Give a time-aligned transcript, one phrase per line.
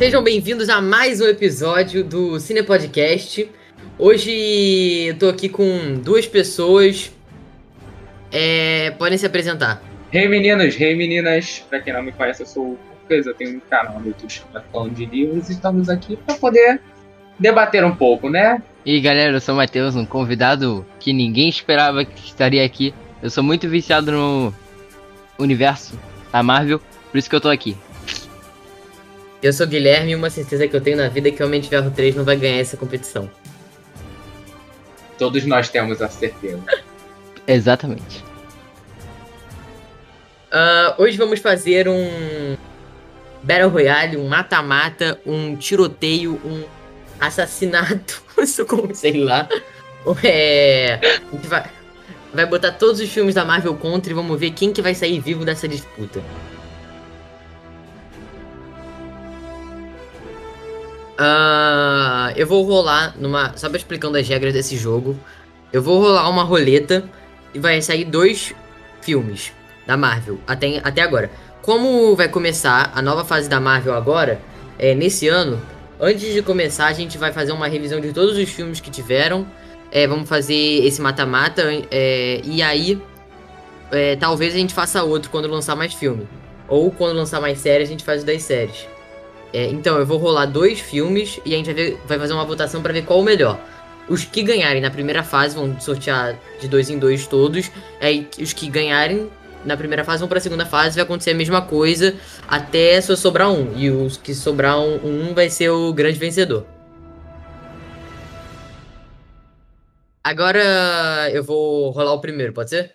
[0.00, 3.46] Sejam bem-vindos a mais um episódio do Cine Podcast.
[3.98, 7.12] Hoje eu tô aqui com duas pessoas.
[8.32, 9.82] É, podem se apresentar.
[10.10, 13.58] Hey meninos, hey meninas, pra quem não me conhece, eu sou o Lucas, eu tenho
[13.58, 16.80] um canal no YouTube chamado Falando de Livros e estamos aqui pra poder
[17.38, 18.62] debater um pouco, né?
[18.86, 22.94] E galera, eu sou o Matheus, um convidado que ninguém esperava que estaria aqui.
[23.22, 24.54] Eu sou muito viciado no
[25.38, 25.92] universo
[26.32, 26.80] da Marvel,
[27.12, 27.76] por isso que eu tô aqui.
[29.42, 31.46] Eu sou o Guilherme e uma certeza que eu tenho na vida é que o
[31.46, 33.30] Homem de Ferro 3 não vai ganhar essa competição.
[35.18, 36.62] Todos nós temos a certeza.
[37.46, 38.22] Exatamente.
[40.52, 42.56] Uh, hoje vamos fazer um
[43.42, 46.62] Battle Royale, um mata-mata, um tiroteio, um
[47.18, 49.48] assassinato, isso como sei lá.
[50.22, 51.70] É, a gente vai,
[52.34, 55.18] vai botar todos os filmes da Marvel contra e vamos ver quem que vai sair
[55.18, 56.22] vivo dessa disputa.
[61.20, 63.52] Uh, eu vou rolar numa.
[63.54, 65.18] Só explicando as regras desse jogo.
[65.70, 67.04] Eu vou rolar uma roleta
[67.52, 68.54] e vai sair dois
[69.02, 69.52] filmes
[69.86, 71.30] da Marvel até, até agora.
[71.60, 74.40] Como vai começar a nova fase da Marvel agora,
[74.78, 75.60] é, nesse ano,
[76.00, 79.46] antes de começar, a gente vai fazer uma revisão de todos os filmes que tiveram.
[79.92, 81.64] É, vamos fazer esse mata-mata.
[81.90, 83.00] É, e aí,
[83.92, 86.26] é, talvez a gente faça outro quando lançar mais filme.
[86.66, 88.88] Ou quando lançar mais séries, a gente faz das séries.
[89.52, 92.44] É, então, eu vou rolar dois filmes e a gente vai, ver, vai fazer uma
[92.44, 93.58] votação para ver qual o melhor.
[94.08, 97.70] Os que ganharem na primeira fase vão sortear de dois em dois todos.
[98.00, 99.30] Aí os que ganharem
[99.64, 102.16] na primeira fase vão para a segunda fase, vai acontecer a mesma coisa
[102.48, 103.76] até só sobrar um.
[103.76, 106.66] E os que sobrar um, um vai ser o grande vencedor.
[110.22, 112.94] Agora eu vou rolar o primeiro, pode ser?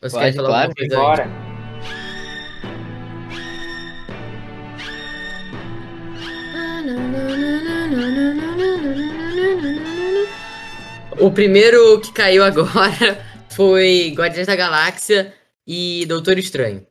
[0.00, 0.72] Você pode, claro.
[0.90, 1.43] Bora.
[11.18, 15.32] O primeiro que caiu agora foi Guardiões da Galáxia
[15.66, 16.84] e Doutor Estranho.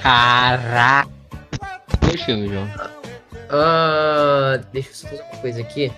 [0.00, 1.10] Caraca!
[2.08, 2.66] Que filme, João?
[3.50, 5.92] Uh, deixa eu só fazer uma coisa aqui.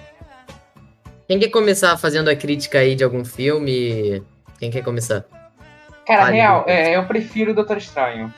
[1.27, 4.23] Quem quer começar fazendo a crítica aí de algum filme?
[4.59, 5.27] Quem quer começar?
[6.09, 8.33] Cara, ah, real, é, eu prefiro o Doutor Estranho.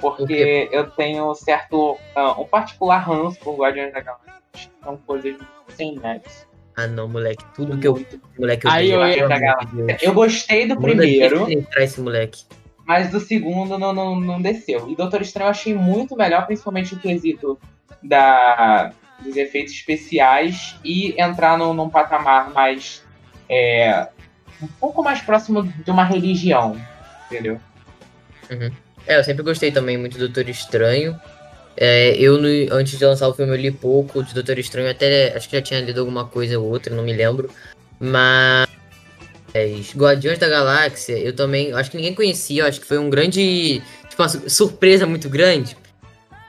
[0.00, 1.92] Porque eu tenho certo.
[2.16, 4.72] Uh, um particular ranço por Guardiões da Galáxia.
[4.82, 5.36] São coisas
[5.68, 6.48] sem nexo.
[6.76, 7.44] Ah não, moleque.
[7.54, 8.04] Tudo que eu.
[8.36, 9.28] Moleque, eu, Aí, eu, eu,
[10.02, 11.46] eu gostei do primeiro.
[11.76, 12.44] Esse moleque.
[12.84, 14.90] Mas do segundo não, não, não desceu.
[14.90, 17.60] E Doutor Estranho eu achei muito melhor, principalmente o quesito
[18.02, 23.04] da, dos efeitos especiais e entrar no, num patamar mais.
[23.48, 24.08] É,
[24.62, 26.80] um pouco mais próximo de uma religião,
[27.26, 27.60] entendeu?
[28.50, 28.70] Uhum.
[29.06, 31.18] É, eu sempre gostei também muito do Doutor Estranho.
[31.76, 35.34] É, eu, no, antes de lançar o filme, eu li pouco de Doutor Estranho, até
[35.34, 37.50] acho que já tinha lido alguma coisa ou outra, não me lembro.
[37.98, 38.68] Mas.
[39.96, 41.72] Guardiões da Galáxia, eu também.
[41.72, 43.82] Acho que ninguém conhecia, acho que foi um grande.
[44.08, 45.76] Tipo, uma surpresa muito grande.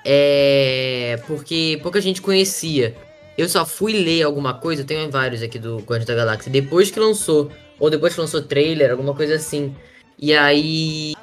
[0.03, 1.19] É.
[1.27, 2.95] Porque pouca gente conhecia.
[3.37, 6.91] Eu só fui ler alguma coisa, eu tenho vários aqui do Guardiões da Galáxia, depois
[6.91, 7.51] que lançou.
[7.81, 9.75] Ou depois que lançou trailer, alguma coisa assim.
[10.17, 11.15] E aí.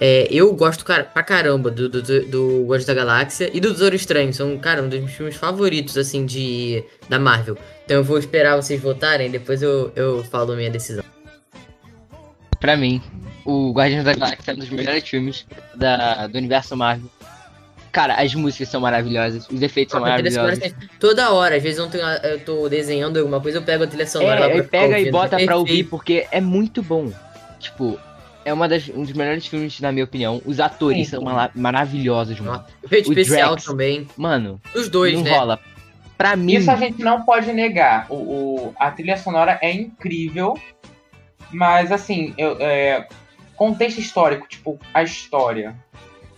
[0.00, 3.92] É, eu gosto cara, pra caramba do, do, do Guardiões da Galáxia e do Doutor
[3.94, 4.32] Estranho.
[4.32, 7.58] São, cara, um dos meus filmes favoritos, assim, de, da Marvel.
[7.84, 11.04] Então eu vou esperar vocês votarem, depois eu, eu falo minha decisão.
[12.58, 13.02] Pra mim,
[13.44, 17.10] o Guardiões da Galáxia é um dos melhores filmes da, do universo Marvel.
[17.92, 20.74] Cara, as músicas são maravilhosas, os efeitos são maravilhosos.
[20.98, 24.06] Toda hora, às vezes eu, tenho, eu tô desenhando alguma coisa, eu pego a trilha
[24.06, 27.12] sonora é, lá pra pega e bota é pra ouvir, porque é muito bom.
[27.60, 28.00] Tipo,
[28.46, 30.40] é uma das, um dos melhores filmes, na minha opinião.
[30.46, 31.16] Os atores Sim.
[31.16, 32.64] são maravilhosos, mano.
[32.82, 34.08] O efeito especial Drax, também.
[34.16, 35.30] Mano, os dois, não né?
[35.36, 35.60] rola.
[36.16, 36.54] Pra mim.
[36.54, 38.06] Isso a gente não pode negar.
[38.08, 40.54] O, o a trilha sonora é incrível,
[41.50, 43.06] mas assim, eu, é,
[43.54, 45.76] contexto histórico, tipo, a história.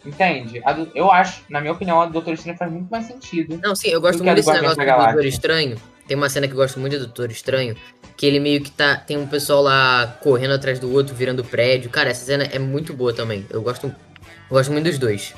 [0.04, 0.60] Entende?
[0.60, 3.58] Do, eu acho, na minha opinião, a Doutor Estranho faz muito mais sentido.
[3.62, 5.76] Não, sim, eu gosto muito desse negócio do Doutor Estranho.
[6.06, 7.74] Tem uma cena que eu gosto muito do Doutor Estranho,
[8.16, 8.96] que ele meio que tá.
[8.96, 11.88] Tem um pessoal lá correndo atrás do outro, virando prédio.
[11.88, 13.46] Cara, essa cena é muito boa também.
[13.48, 13.94] Eu gosto, eu
[14.50, 15.34] gosto muito dos dois.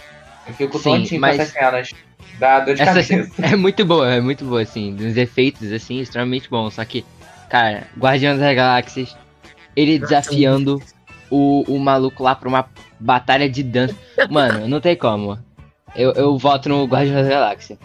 [0.49, 1.37] Eu fico tontinho mas...
[1.37, 1.91] com essas cenas.
[2.39, 3.31] Dá dor de essa cabeça.
[3.43, 4.95] É muito boa, é muito boa, assim.
[4.95, 6.69] Dos efeitos, assim, extremamente bom.
[6.71, 7.05] Só que,
[7.49, 9.17] cara, Guardiões das Galáxias,
[9.77, 10.83] ele desafiando
[11.31, 12.69] o, o maluco lá pra uma
[12.99, 13.95] batalha de dança.
[14.31, 15.39] Mano, não tem como.
[15.95, 17.79] Eu, eu voto no Guardiões da Galáxia.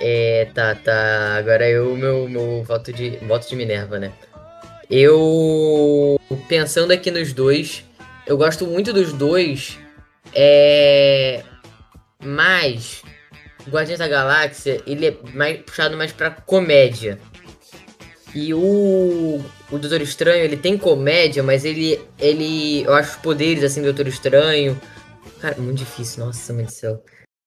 [0.00, 1.36] É, tá, tá.
[1.36, 4.12] Agora eu, meu, meu voto de, voto de Minerva, né?
[4.90, 7.84] Eu, pensando aqui nos dois,
[8.26, 9.78] eu gosto muito dos dois,
[10.34, 11.42] é...
[12.22, 13.02] Mas,
[13.68, 17.18] Guardiões da Galáxia, ele é mais puxado mais pra comédia.
[18.34, 19.40] E o,
[19.70, 23.86] o Doutor Estranho, ele tem comédia, mas ele, ele, eu acho os poderes, assim, do
[23.86, 24.80] Doutor Estranho...
[25.40, 27.02] Cara, muito difícil, nossa, mãe do céu.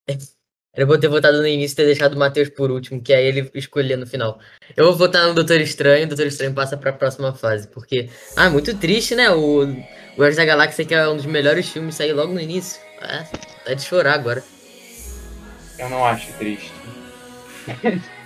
[0.75, 3.25] Era bom ter votado no início e ter deixado o Matheus por último, que aí
[3.25, 4.37] ele escolhia no final.
[4.75, 8.09] Eu vou votar no Doutor Estranho, o Doutor Estranho passa pra próxima fase, porque...
[8.35, 9.29] Ah, muito triste, né?
[9.31, 9.65] O
[10.17, 12.81] Guardiões da Galáxia, que é um dos melhores filmes, sair logo no início.
[13.01, 13.25] Ah,
[13.63, 14.43] tá de chorar agora.
[15.79, 16.73] Eu não acho triste.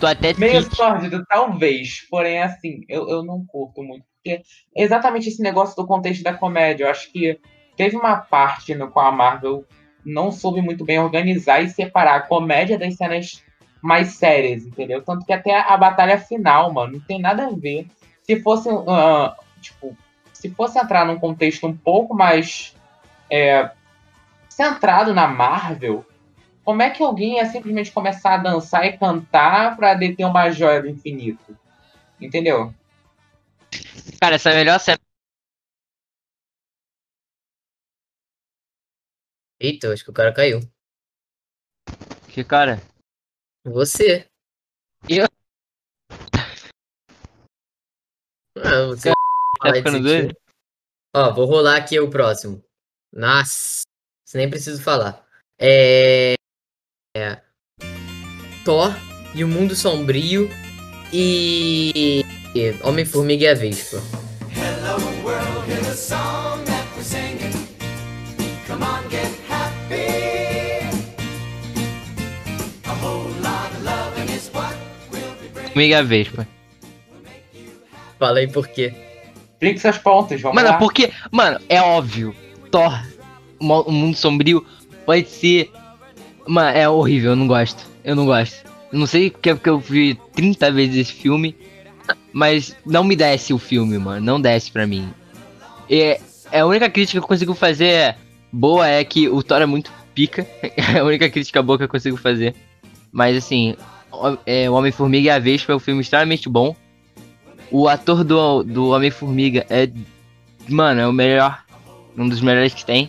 [0.00, 0.76] Tô até Meio triste.
[0.76, 2.06] sórdido, talvez.
[2.10, 4.04] Porém, assim, eu, eu não curto muito.
[4.14, 4.42] Porque
[4.74, 6.84] é exatamente esse negócio do contexto da comédia.
[6.84, 7.38] Eu acho que
[7.76, 9.64] teve uma parte no qual a Marvel
[10.04, 13.44] não soube muito bem organizar e separar a comédia das cenas
[13.82, 15.02] mais sérias, entendeu?
[15.02, 17.86] Tanto que até a batalha final, mano, não tem nada a ver.
[18.22, 19.96] Se fosse, uh, tipo,
[20.32, 22.74] se fosse entrar num contexto um pouco mais
[23.30, 23.70] é,
[24.48, 26.04] centrado na Marvel,
[26.64, 30.82] como é que alguém ia simplesmente começar a dançar e cantar pra deter uma joia
[30.82, 31.58] do infinito?
[32.20, 32.74] Entendeu?
[34.20, 34.98] Cara, essa é a melhor cena.
[39.58, 40.60] Eita, acho que o cara caiu.
[42.28, 42.80] Que, cara.
[43.64, 44.26] Você.
[45.08, 45.26] Eu?
[48.56, 49.10] Ah, você
[49.60, 50.34] Tá ficando doido?
[51.14, 52.64] Ó, vou rolar aqui o próximo.
[53.12, 53.82] Nossa,
[54.34, 55.26] nem preciso falar.
[55.58, 56.34] É...
[57.16, 57.38] é...
[58.64, 58.94] Thor
[59.34, 60.48] e o Mundo Sombrio
[61.12, 62.24] e...
[62.54, 64.00] e Homem-Formiga e a Vespa.
[64.54, 67.52] Hello world, here's a song that we're singing.
[68.68, 70.86] Come on, get happy.
[72.84, 74.76] A whole lot of loving is what
[75.10, 75.72] we'll be bringing.
[75.72, 76.46] Comigo é a Vespa.
[78.20, 78.94] Fala aí por quê.
[79.54, 80.78] Explique seus pontos, vamos Mano, lá.
[80.78, 81.10] porque.
[81.32, 82.34] Mano, é óbvio.
[82.70, 82.92] Thor,
[83.58, 84.64] o mundo sombrio,
[85.04, 85.72] pode ser.
[86.50, 87.86] Mano, é horrível, eu não gosto.
[88.02, 88.68] Eu não gosto.
[88.90, 91.56] Não sei porque é porque eu vi 30 vezes esse filme.
[92.32, 94.26] Mas não me desce o filme, mano.
[94.26, 95.14] Não desce pra mim.
[95.88, 96.18] E
[96.52, 98.16] a única crítica que eu consigo fazer é-
[98.52, 100.44] boa é que o Thor é muito pica.
[100.76, 102.56] É a única crítica boa que eu consigo fazer.
[103.12, 103.76] Mas assim,
[104.44, 106.74] é, o Homem-Formiga e a Vespa é um filme extremamente bom.
[107.70, 109.88] O ator do, do Homem-Formiga é.
[110.68, 111.62] Mano, é o melhor.
[112.18, 113.08] Um dos melhores que tem.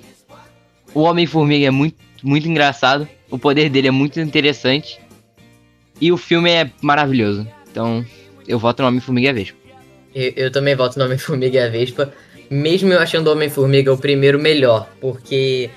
[0.93, 3.07] O Homem-Formiga é muito, muito engraçado.
[3.29, 4.99] O poder dele é muito interessante.
[5.99, 7.47] E o filme é maravilhoso.
[7.69, 8.05] Então,
[8.47, 9.57] eu voto no Homem-Formiga e a Vespa.
[10.13, 12.13] Eu, eu também voto no Homem-Formiga e a Vespa.
[12.49, 14.89] Mesmo eu achando o Homem-Formiga o primeiro melhor.
[14.99, 15.69] Porque.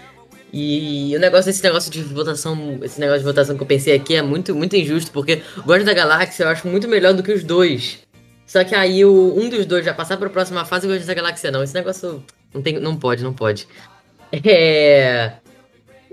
[0.52, 2.78] E o negócio desse negócio de votação.
[2.82, 5.10] Esse negócio de votação que eu pensei aqui é muito, muito injusto.
[5.12, 7.98] Porque Guardiões da Galáxia eu acho muito melhor do que os dois.
[8.46, 11.06] Só que aí o, um dos dois já passar pra próxima fase e o Guardiões
[11.06, 11.62] da Galáxia não.
[11.62, 12.24] Esse negócio.
[12.52, 13.68] Não, tem, não pode, não pode.
[14.32, 15.32] É.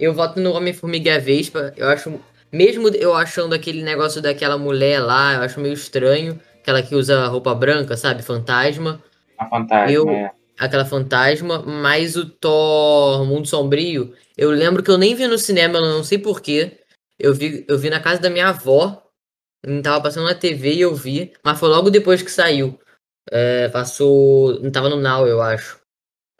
[0.01, 1.73] Eu voto no Homem-Formiga e a Vespa.
[1.77, 2.19] Eu acho.
[2.51, 6.39] Mesmo eu achando aquele negócio daquela mulher lá, eu acho meio estranho.
[6.59, 8.23] Aquela que usa roupa branca, sabe?
[8.23, 9.01] Fantasma.
[9.37, 10.31] A fantasma, Eu- é.
[10.59, 11.59] Aquela fantasma.
[11.61, 16.03] Mas o Thor Mundo Sombrio, eu lembro que eu nem vi no cinema, eu não
[16.03, 16.79] sei porquê.
[17.19, 19.03] Eu vi, eu vi na casa da minha avó.
[19.65, 21.31] Não tava passando na TV e eu vi.
[21.43, 22.77] Mas foi logo depois que saiu.
[23.31, 24.59] É, passou.
[24.61, 25.79] Não tava no Now, eu acho.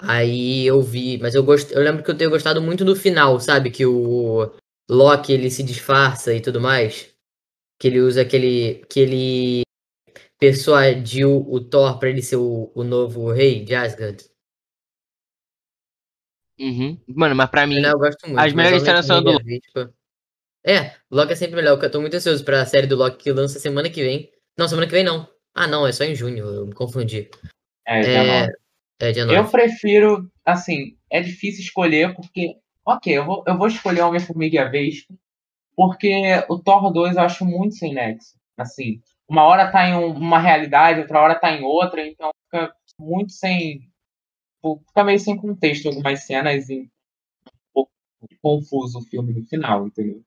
[0.02, 1.72] Aí eu vi, mas eu gost...
[1.72, 3.70] eu lembro que eu tenho gostado muito do final, sabe?
[3.70, 4.52] Que o
[4.90, 7.14] Loki ele se disfarça e tudo mais.
[7.80, 8.84] Que ele usa aquele.
[8.90, 9.62] Que ele
[10.40, 14.26] persuadiu o Thor pra ele ser o, o novo rei de Asgard.
[16.60, 17.00] Uhum.
[17.08, 17.82] Mano, mas pra mim.
[17.82, 18.40] Eu gosto muito.
[18.40, 19.94] as melhores cenas são do a Vespa-
[20.64, 21.82] É, Loki é sempre melhor.
[21.82, 24.32] Eu tô muito ansioso pra série do Loki que lança semana que vem.
[24.58, 25.28] Não, semana que vem não.
[25.54, 27.30] Ah, não, é só em junho, eu me confundi.
[27.86, 28.54] É, dia
[29.02, 29.52] É, Eu 9.
[29.52, 32.56] prefiro, assim, é difícil escolher, porque,
[32.86, 35.14] ok, eu vou, eu vou escolher Homem-Formiga e a Vespa,
[35.76, 36.12] porque
[36.50, 38.36] o Thor 2 eu acho muito sem nexo.
[38.58, 42.74] Assim, uma hora tá em um- uma realidade, outra hora tá em outra, então fica
[43.00, 43.82] muito sem.
[44.88, 46.90] Fica meio sem contexto algumas cenas e um
[47.74, 47.92] pouco
[48.42, 50.22] confuso o filme no final, entendeu?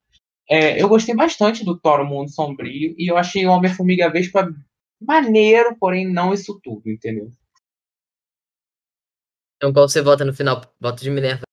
[0.51, 4.53] É, eu gostei bastante do Thor o Mundo Sombrio e eu achei o Homem-Formiga Vespa
[5.01, 7.29] maneiro, porém não isso tudo, entendeu?
[9.65, 10.61] Então qual você vota no final?
[10.79, 11.45] Voto de Minerva.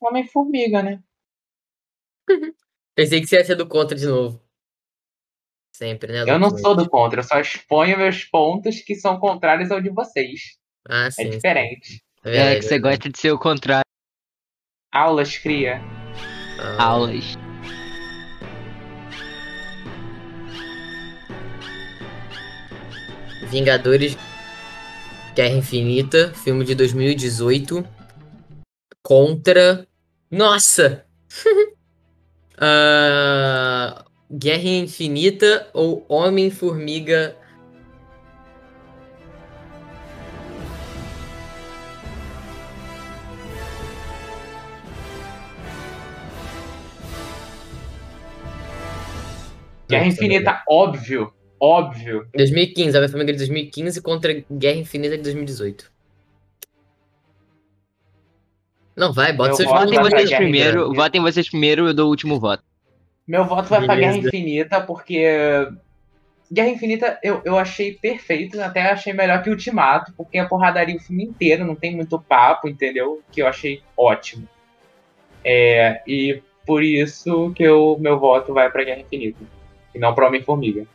[0.00, 1.02] Homem-Formiga, né?
[2.94, 4.40] Pensei que você ia ser do contra de novo.
[5.74, 6.20] Sempre, né?
[6.20, 9.90] Eu não sou do contra, eu só exponho meus pontos que são contrários ao de
[9.90, 10.56] vocês.
[10.88, 11.22] Ah, é sim.
[11.24, 12.00] É diferente.
[12.22, 13.82] É, é que você gosta de ser o contrário.
[14.92, 15.80] Aulas, cria.
[16.60, 16.84] Ah.
[16.84, 17.34] Aulas.
[23.50, 24.16] Vingadores
[25.38, 27.86] Guerra Infinita, filme de 2018.
[29.04, 29.86] Contra.
[30.28, 31.06] Nossa!
[32.60, 37.36] Ah, Guerra Infinita ou Homem-Formiga.
[49.88, 51.32] Guerra Infinita, óbvio.
[51.60, 52.26] Óbvio.
[52.34, 55.90] 2015, Homem-Formiga de 2015 contra Guerra Infinita de 2018.
[58.96, 61.02] Não, vai, bota Eu seus voto votos Votem vocês Guerra primeiro, Infinita.
[61.02, 62.64] votem vocês primeiro, eu dou o último voto.
[63.26, 64.28] Meu voto vai pra Guerra Beleza.
[64.28, 65.68] Infinita, porque.
[66.50, 71.00] Guerra Infinita eu, eu achei perfeito, até achei melhor que Ultimato, porque a porradaria o
[71.00, 73.22] filme inteiro, não tem muito papo, entendeu?
[73.30, 74.48] Que eu achei ótimo.
[75.44, 79.38] É, e por isso que o meu voto vai pra Guerra Infinita.
[79.94, 80.86] E não pra Homem-Formiga.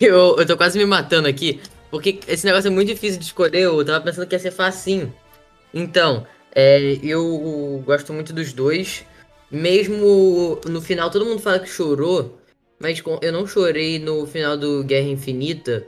[0.00, 3.60] Eu, eu tô quase me matando aqui, porque esse negócio é muito difícil de escolher.
[3.60, 5.14] Eu tava pensando que ia ser facinho.
[5.74, 9.04] Então, é, eu gosto muito dos dois.
[9.50, 12.38] Mesmo no final, todo mundo fala que chorou,
[12.78, 15.86] mas eu não chorei no final do Guerra Infinita.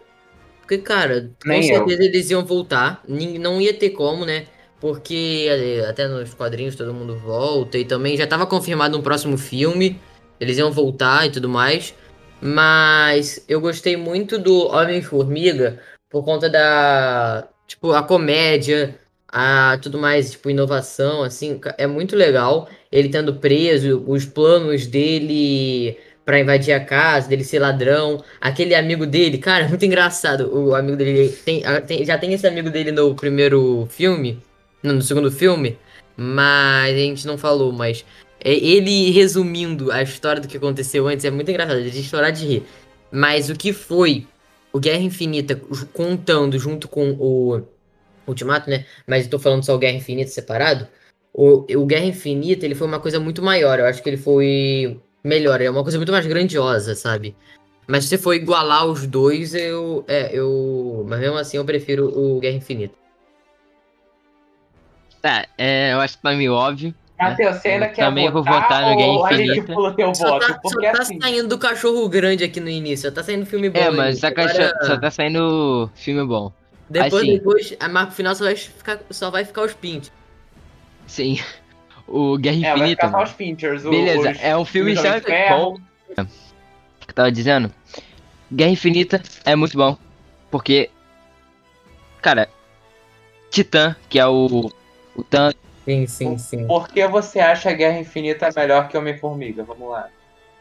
[0.61, 1.77] Porque, cara, com Nem eu.
[1.77, 3.03] certeza eles iam voltar.
[3.09, 4.47] Não ia ter como, né?
[4.81, 7.79] Porque é, até nos quadrinhos todo mundo volta.
[7.79, 9.99] E também já tava confirmado um próximo filme.
[10.41, 11.95] Eles iam voltar e tudo mais.
[12.45, 15.79] Mas eu gostei muito do Homem-Formiga
[16.11, 22.69] por conta da, tipo, a comédia, a tudo mais, tipo, inovação, assim, é muito legal.
[22.91, 29.07] Ele tendo preso, os planos dele pra invadir a casa, dele ser ladrão, aquele amigo
[29.07, 30.53] dele, cara, é muito engraçado.
[30.53, 34.41] O amigo dele tem, tem- já tem esse amigo dele no primeiro filme,
[34.83, 35.79] no, segundo filme,
[36.17, 38.05] mas a gente não falou, mas
[38.45, 42.47] ele resumindo a história do que aconteceu antes é muito engraçado, é de chorar de
[42.47, 42.63] rir.
[43.11, 44.27] Mas o que foi
[44.73, 45.61] o Guerra Infinita
[45.93, 47.63] contando junto com o
[48.27, 48.87] Ultimato, né?
[49.07, 50.89] Mas eu tô falando só o Guerra Infinita separado.
[51.33, 53.79] O, o Guerra Infinita, ele foi uma coisa muito maior.
[53.79, 57.37] Eu acho que ele foi melhor, é uma coisa muito mais grandiosa, sabe?
[57.87, 60.05] Mas se for igualar os dois, eu.
[60.09, 61.05] É, eu.
[61.09, 62.95] Mas mesmo assim eu prefiro o Guerra Infinita.
[65.21, 66.95] Tá, é, eu acho que tá meio óbvio.
[67.31, 69.73] Matheus, você ainda Eu quer também vou votar, votar no Guerra Infinita.
[69.75, 70.47] pula teu Só voto?
[70.47, 73.69] tá, só tá assim, saindo do cachorro grande aqui no início, só tá saindo filme
[73.71, 73.79] bom.
[73.81, 76.53] É, mas caixa- Agora, só tá saindo filme bom.
[76.91, 77.33] depois, assim.
[77.35, 80.11] depois, a marca final só vai ficar, só vai ficar os pintos.
[81.07, 81.39] Sim.
[82.15, 83.07] O Guerra é, vai Infinita.
[83.07, 83.85] ficar só os Pinchers.
[83.87, 85.71] o- Beleza, os é um filme filmes do Homem sabe de Ferro.
[85.71, 86.25] bom.
[87.01, 87.73] que eu tava dizendo?
[88.53, 89.97] Guerra Infinita é muito bom.
[90.51, 90.91] Porque.
[92.21, 92.51] Cara.
[93.51, 94.71] Titã, que é o.
[95.17, 95.55] O Thanos.
[95.85, 96.67] Sim, sim, sim.
[96.67, 99.65] Por que você acha a Guerra Infinita melhor que Homem-Formiga?
[99.65, 100.09] Vamos lá.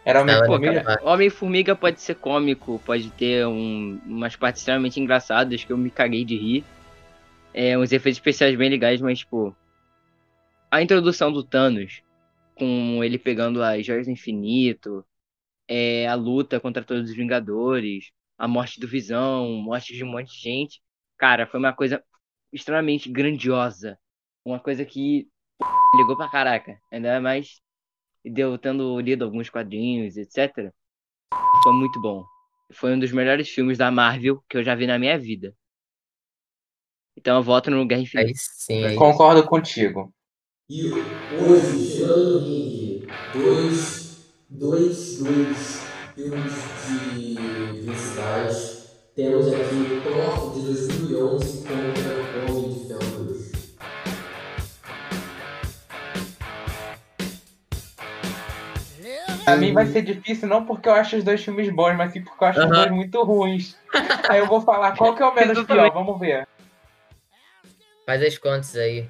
[0.03, 0.99] Era Homem-Formiga?
[1.03, 6.25] Homem-Formiga pode ser cômico, pode ter um- umas partes extremamente engraçadas que eu me caguei
[6.25, 6.63] de rir.
[7.53, 9.55] É, uns efeitos especiais bem legais, mas, tipo.
[10.71, 12.01] A introdução do Thanos,
[12.55, 15.05] com ele pegando as joias do infinito,
[15.67, 20.31] é, a luta contra todos os Vingadores, a morte do Visão, morte de um monte
[20.33, 20.81] de gente.
[21.17, 22.03] Cara, foi uma coisa
[22.51, 23.97] extremamente grandiosa.
[24.45, 25.27] Uma coisa que
[25.97, 26.79] ligou pra caraca.
[26.91, 27.61] Ainda mais
[28.23, 30.71] deu tendo lido alguns quadrinhos, etc.
[31.63, 32.23] Foi muito bom.
[32.73, 35.53] Foi um dos melhores filmes da Marvel que eu já vi na minha vida.
[37.17, 38.29] Então eu voto no Guerra Infinita.
[38.29, 38.95] Aí sim, aí.
[38.95, 40.13] Concordo contigo.
[40.69, 45.83] E hoje, chegando no ringue, dois, dois, dois
[46.15, 46.53] filmes
[46.87, 48.81] de principais.
[49.13, 53.40] Temos aqui Thor de 2011 contra Homem de Ferro
[59.51, 62.23] Pra mim vai ser difícil, não porque eu acho os dois filmes bons, mas sim
[62.23, 62.75] porque eu acho os Aham.
[62.75, 63.75] dois muito ruins.
[64.29, 66.47] Aí eu vou falar qual que é o menos pior, vamos ver.
[68.05, 69.09] Faz as contas aí.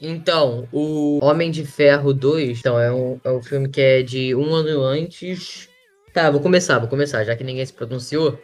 [0.00, 4.34] Então, o Homem de Ferro 2, então, é um, é um filme que é de
[4.34, 5.68] um ano antes.
[6.14, 8.40] Tá, vou começar, vou começar, já que ninguém se pronunciou.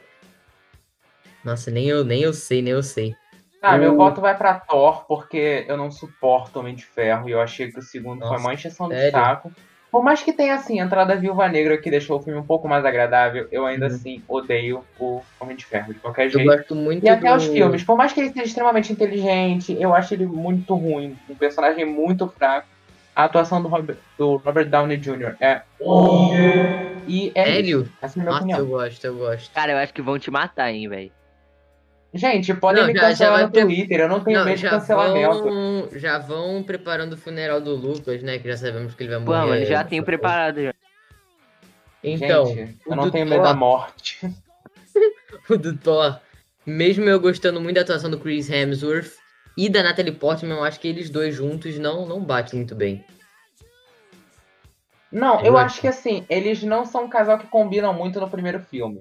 [1.44, 3.14] Nossa, nem eu, nem eu sei, nem eu sei.
[3.62, 7.32] Ah, meu O- voto vai pra Thor, porque eu não suporto Homem de Ferro e
[7.32, 9.52] eu achei que o segundo foi Nossa, uma encheção de saco.
[9.96, 12.42] Por mais que tenha, assim, a entrada da Viúva Negra que deixou o filme um
[12.44, 13.94] pouco mais agradável, eu ainda Uhum.
[13.94, 16.46] assim odeio o Homem de Ferro, de qualquer Eu jeito.
[16.46, 17.36] gosto muito E até do...
[17.36, 21.16] os filmes, por mais que ele seja extremamente inteligente, eu acho ele muito ruim.
[21.30, 22.66] Um personagem muito fraco.
[23.14, 25.34] A atuação do Robert, do Robert Downey Jr.
[25.40, 26.66] é horrível.
[27.08, 27.44] E é.
[27.46, 27.88] Sério?
[28.02, 28.58] Essa é a minha Nossa, opinião.
[28.58, 29.50] eu gosto, eu gosto.
[29.54, 31.10] Cara, eu acho que vão te matar, hein, velho.
[32.14, 34.44] Gente, podem Não, me já- já cancelar vai no ter- Twitter, eu não tenho Não,
[34.46, 35.42] medo de já cancelamento.
[35.42, 38.38] vão, já vão preparando o funeral do Lucas, né?
[38.38, 39.46] Que já sabemos que ele vai morrer.
[39.50, 40.74] mano, já tenho preparado já.
[42.02, 44.20] Então, Gente, o eu não tenho medo Thor- da morte.
[45.50, 46.18] o do Thor,
[46.64, 49.12] mesmo eu gostando muito da atuação do Chris Hemsworth
[49.56, 53.04] e da Natalie Portman, eu acho que eles dois juntos não, não batem muito bem.
[55.10, 58.60] Não, Eu acho que assim, eles não são um casal que combinam muito no primeiro
[58.60, 59.00] filme.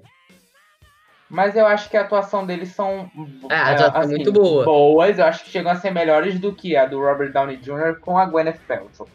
[1.28, 3.10] Mas eu acho que a atuação deles são.
[3.50, 4.64] É, a atuação é muito boa.
[4.64, 7.98] Boas, eu acho que chegam a ser melhores do que a do Robert Downey Jr.
[8.00, 9.08] com a Gwyneth Paltrow.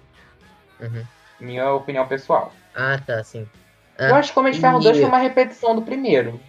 [0.81, 1.03] Uhum.
[1.39, 2.53] Minha opinião pessoal.
[2.75, 3.47] Ah, tá, sim.
[3.97, 4.09] É.
[4.09, 6.39] Eu acho que Homem de Ferro E- 2 foi uma repetição do primeiro.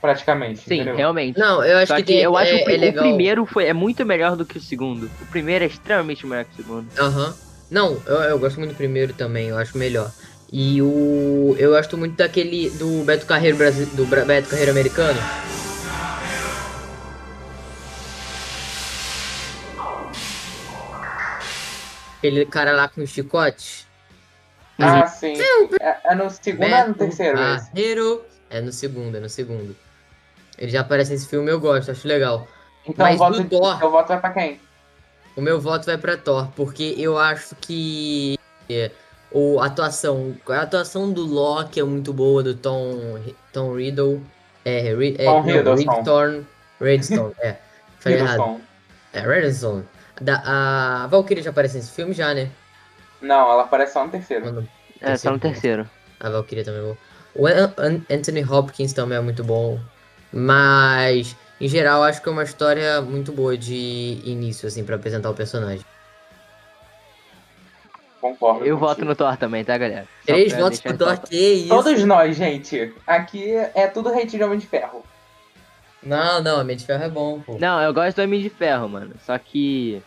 [0.00, 0.60] Praticamente.
[0.60, 0.94] Sim, entendeu?
[0.94, 1.38] realmente.
[1.38, 3.64] Não, eu acho Só que, que, tem- eu acho é, que é o primeiro foi,
[3.66, 5.10] é muito melhor do que o segundo.
[5.20, 6.86] O primeiro é extremamente melhor que o segundo.
[6.98, 7.34] Aham.
[7.68, 10.10] Não, eu, eu gosto muito do primeiro também, eu acho melhor.
[10.52, 11.54] E o.
[11.58, 12.70] Eu gosto muito daquele.
[12.70, 15.18] do Beto Carreiro Brasi- do Beto Carreiro americano.
[22.18, 23.86] Aquele cara lá com os chicotes.
[24.78, 25.34] Ah, sim.
[25.80, 27.66] É, é no segundo ou é no Beto terceiro esse?
[27.70, 28.24] Carreiro.
[28.50, 29.76] É no segundo, é no segundo.
[30.56, 32.46] Ele já aparece nesse filme, eu gosto, acho legal.
[32.86, 34.60] Então Mas o voto, do Thor- seu voto vai pra quem?
[35.36, 38.36] O meu voto vai pra Thor, porque eu acho que
[39.32, 43.18] é, o, a atuação, a atuação do Loki é muito boa, do Tom,
[43.52, 44.22] Tom Riddle.
[44.64, 45.92] É, Ri- é, Tom não, Hiddleston.
[45.92, 46.46] Redstone.
[46.80, 47.56] Redstone, é.
[48.00, 48.60] Falei errado.
[49.12, 49.84] É, Redstone.
[50.20, 52.50] Da, a Valkyrie já aparece nesse filme já, né?
[53.22, 54.44] Não, ela aparece só no terceiro.
[54.44, 54.68] Quando-
[55.00, 55.84] É, só no Terceiro.
[55.84, 55.90] terceiro.
[56.20, 56.98] A Valkyrie também é boa.
[57.34, 59.78] O An- An- Anthony Hopkins também é muito bom.
[60.32, 65.30] Mas, em geral, acho que é uma história muito boa de início, assim, pra apresentar
[65.30, 65.84] o personagem.
[68.20, 68.64] Concordo.
[68.64, 70.06] Eu voto no Thor também, tá, galera?
[70.26, 71.68] Só Três votos pro Thor, que isso?
[71.68, 72.92] Todos nós, gente.
[73.06, 75.04] Aqui é tudo hate de Homem de Ferro.
[76.02, 77.56] Não, não, Homem de Ferro é bom, pô.
[77.58, 79.14] Não, eu gosto do Homem de Ferro, mano.
[79.24, 80.02] Só que.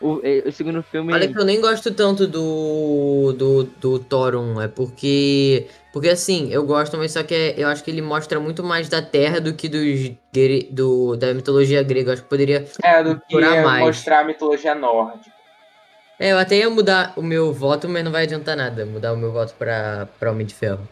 [0.00, 1.12] O, o segundo filme.
[1.12, 5.66] Olha que eu nem gosto tanto do, do, do Thor 1, é porque...
[5.92, 8.88] Porque assim, eu gosto, mas só que é- eu acho que ele mostra muito mais
[8.88, 10.10] da Terra do que dos,
[10.70, 12.10] do, da mitologia grega.
[12.10, 12.66] Eu acho que poderia...
[12.82, 13.84] É, do que mais.
[13.84, 15.39] mostrar a mitologia nórdica.
[16.20, 19.16] É, eu até ia mudar o meu voto, mas não vai adiantar nada mudar o
[19.16, 20.86] meu voto pra, pra Homem de Ferro.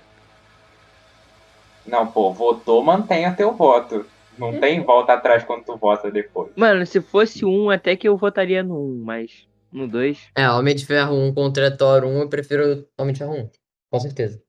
[1.86, 4.06] Não, pô, votou, mantenha teu voto.
[4.38, 6.50] Não tem volta atrás quando tu vota depois.
[6.56, 10.30] Mano, se fosse um, até que eu votaria no 1, mas no 2.
[10.34, 13.50] É, Homem de Ferro 1 contra Thor 1, eu prefiro Homem de Ferro 1.
[13.90, 14.42] Com certeza.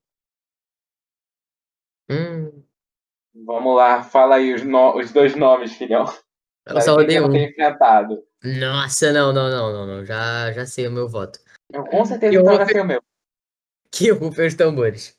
[2.09, 2.63] Hum,
[3.45, 6.05] Vamos lá, fala aí os, no- os dois nomes, filhão.
[6.65, 7.35] Eu só eu um.
[7.35, 8.23] enfrentado.
[8.43, 10.05] Nossa, não, não, não, não, não.
[10.05, 11.39] Já, já sei o meu voto.
[11.71, 13.01] Eu com certeza Eu vou ser o meu.
[13.91, 15.17] Que rufem os tambores.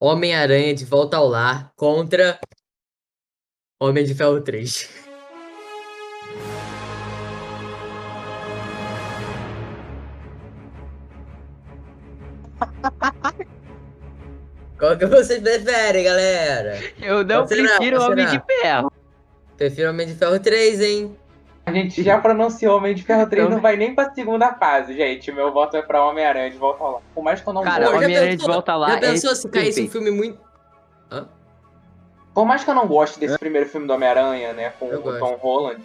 [0.00, 2.40] Homem-Aranha de volta ao lar contra
[3.80, 4.88] Homem de Ferro 3.
[14.82, 16.76] Qual que vocês preferem, galera?
[17.00, 18.90] Eu não prefiro Qual Homem de Ferro.
[19.56, 21.16] Prefiro Homem de Ferro 3, hein?
[21.64, 24.92] A gente já pronunciou Homem de Ferro 3, Então- não vai nem pra segunda fase,
[24.96, 25.30] gente.
[25.30, 27.00] Meu voto é pra Homem-Aranha de volta lar.
[27.14, 28.04] Por mais que eu não Cara, goste.
[28.04, 30.36] Homem-Aranha de volta lá Já é pensou se caísse um filme muito.
[32.34, 34.72] Por mais que eu não goste desse primeiro filme do Homem-Aranha, né?
[34.80, 35.20] Com Eu o gosto.
[35.20, 35.80] Tom Holland.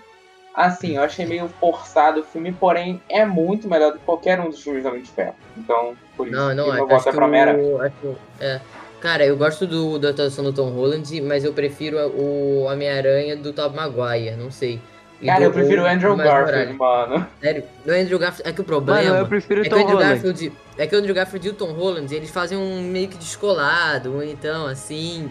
[0.56, 4.50] Assim, eu achei meio forçado o filme, porém é muito melhor do que qualquer um
[4.50, 5.36] dos filmes do Homem de Ferro.
[5.56, 6.76] Então, por isso Não, não é.
[6.78, 7.94] meu Acho voto é que pra Homem-Aranha.
[8.40, 8.62] é.
[9.00, 13.54] Cara, eu gosto do, da atuação do Tom Holland, mas eu prefiro o Homem-Aranha do
[13.54, 14.80] Tom Maguire, não sei.
[15.22, 17.28] E Cara, eu prefiro o Andrew Garfield, mano.
[17.42, 18.50] Sério, do Andrew Garfield.
[18.50, 19.02] É que o problema.
[19.02, 20.14] Mano, eu prefiro é o o Tom Andrew Holland.
[20.14, 20.54] Garfield.
[20.78, 24.12] É que o Andrew Garfield e o Tom Holland, eles fazem um meio que descolado,
[24.12, 25.30] bonitão, assim.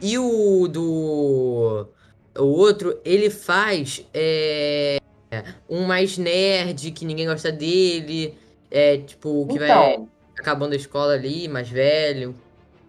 [0.00, 1.86] E o do.
[2.38, 4.98] O outro, ele faz é,
[5.68, 8.34] um mais nerd, que ninguém gosta dele.
[8.70, 12.34] É, tipo, que vai Então, acabando a escola ali, mais velho.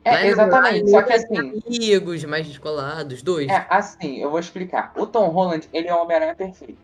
[0.03, 0.89] É Vai exatamente.
[0.89, 3.49] Só que e assim, Amigos, mais descolados, dois.
[3.49, 4.93] é assim, eu vou explicar.
[4.97, 6.77] O Tom Holland, ele é o Homem-Aranha perfeito.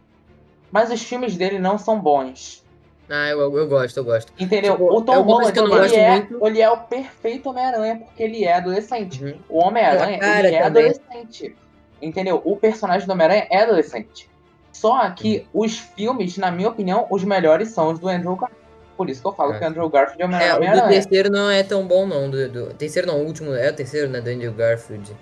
[0.71, 2.63] Mas os filmes dele não são bons.
[3.09, 4.33] Ah, eu, eu gosto, eu gosto.
[4.39, 4.73] Entendeu?
[4.73, 6.47] Tipo, o é Tom eu Holland, ele é, muito.
[6.47, 9.23] ele é o perfeito Homem-Aranha, porque ele é adolescente.
[9.23, 9.35] Uhum.
[9.47, 10.89] O Homem-Aranha, ele é também.
[10.89, 11.55] adolescente.
[12.01, 12.41] Entendeu?
[12.43, 14.29] O personagem do Homem-Aranha é adolescente.
[14.71, 18.64] Só que os filmes, na minha opinião, os melhores são os do Andrew Garfield.
[18.97, 19.59] Por isso que eu falo É.
[19.59, 22.29] que o Andrew Garfield é o melhor É, o terceiro não é tão bom, não.
[22.29, 24.21] Do, do- terceiro não, o último é o terceiro, né?
[24.21, 25.15] Do Andrew Garfield.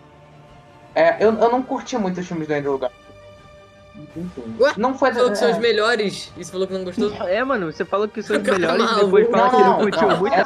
[0.96, 3.04] É, eu, eu não curti muito os filmes do Andrew Garfield.
[4.16, 4.56] Enfim.
[4.60, 5.10] Ué, Não foi.
[5.10, 5.52] Você falou que são é.
[5.52, 6.34] os melhores.
[6.38, 7.12] E você falou que não gostou?
[7.28, 10.18] É, mano, você falou que são os melhores e depois fala que não curtiu não,
[10.20, 10.36] muito.
[10.36, 10.44] é-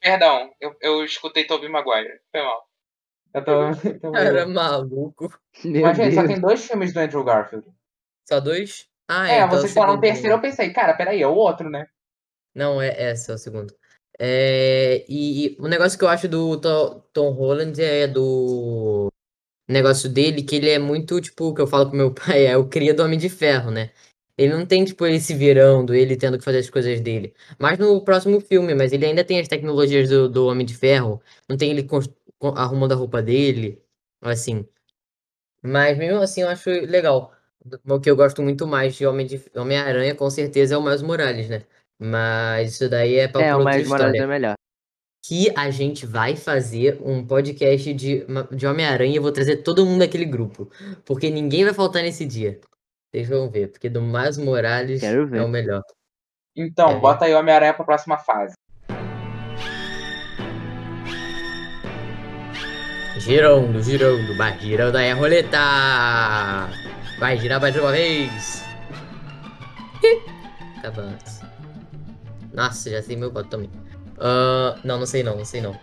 [0.00, 2.20] Perdão, eu, eu escutei Tobey Maguire.
[2.30, 2.66] Foi mal.
[3.34, 3.52] Eu tô.
[4.00, 5.32] tô Cara, maluco.
[5.64, 7.66] Meu Mas, gente, só tem dois filmes do Andrew Garfield.
[8.28, 8.88] Só dois?
[9.08, 11.86] Ah, É, é vocês falaram o terceiro, eu pensei, cara, peraí, é o outro, né?
[12.54, 13.74] Não, é esse é o segundo.
[14.18, 19.08] É, e, e o negócio que eu acho do To- Tom Holland é do
[19.68, 22.56] negócio dele, que ele é muito, tipo, o que eu falo pro meu pai, é
[22.56, 23.90] o cria do Homem de Ferro, né?
[24.38, 27.34] Ele não tem, tipo, ele se virando, ele tendo que fazer as coisas dele.
[27.58, 31.22] Mas no próximo filme, mas ele ainda tem as tecnologias do, do Homem de Ferro,
[31.48, 31.84] não tem ele
[32.40, 33.82] arrumando a roupa dele,
[34.22, 34.66] assim.
[35.62, 37.32] Mas mesmo assim eu acho legal.
[37.88, 41.02] O que eu gosto muito mais de Homem de Homem-Aranha, com certeza, é o Miles
[41.02, 41.62] Morales, né?
[41.98, 44.22] Mas isso daí é pra É, por o outra mais Morales história.
[44.24, 44.54] é melhor.
[45.24, 49.84] Que a gente vai fazer um podcast de, de Homem-Aranha e eu vou trazer todo
[49.84, 50.70] mundo daquele grupo.
[51.04, 52.60] Porque ninguém vai faltar nesse dia.
[53.10, 55.38] Vocês vão ver, porque do Miles Morales Quero ver.
[55.38, 55.82] é o melhor.
[56.54, 57.00] Então, É.
[57.00, 58.54] bota aí o Homem-Aranha pra próxima fase.
[63.26, 65.58] Girando, girando, vai girando aí a roleta.
[67.18, 68.62] Vai girar mais uma vez.
[70.78, 71.18] Acabando.
[72.54, 73.68] Nossa, já sei meu voto também.
[74.20, 75.76] Ah, não, não sei não, não sei não.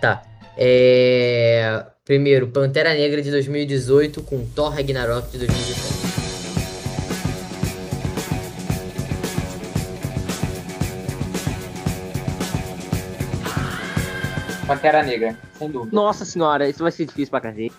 [0.00, 0.24] Tá.
[0.56, 1.86] É...
[2.04, 6.07] Primeiro, Pantera Negra de 2018 com Thor Ragnarok de 2019.
[14.68, 15.96] Pantera Negra, sem dúvida.
[15.96, 17.74] Nossa senhora, isso vai ser difícil pra cacete.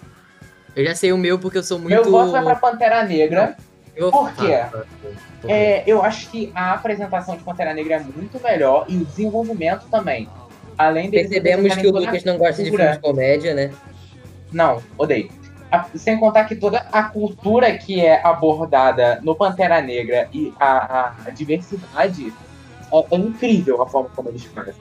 [0.75, 1.89] Eu já sei o meu porque eu sou muito.
[1.93, 3.55] Meu voto vai pra Pantera Negra.
[3.95, 4.53] Eu Por quê?
[4.55, 4.83] Ah?
[5.47, 9.85] É, eu acho que a apresentação de Pantera Negra é muito melhor e o desenvolvimento
[9.91, 10.27] também.
[10.77, 13.71] Além deles Percebemos que o Lucas não gosta de filmes de comédia, né?
[14.51, 15.29] Não, odeio.
[15.71, 20.99] A- sem contar que toda a cultura que é abordada no Pantera Negra e a,
[20.99, 22.33] a- a diversidade
[22.91, 24.73] é, é incrível a forma como eles fazem.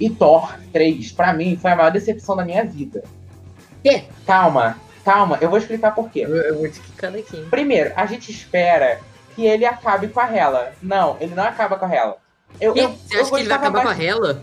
[0.00, 3.04] E Thor 3, pra mim, foi a maior decepção da minha vida.
[3.82, 4.04] Quê?
[4.26, 6.20] Calma, calma, eu vou explicar por quê.
[6.20, 7.46] Eu, eu vou te quicar daqui, hein?
[7.50, 9.00] Primeiro, a gente espera
[9.34, 10.72] que ele acabe com a Hela.
[10.82, 12.16] Não, ele não acaba com a Hela.
[12.60, 14.42] Eu, eu, Você eu acha que ele vai acabar com a Hela?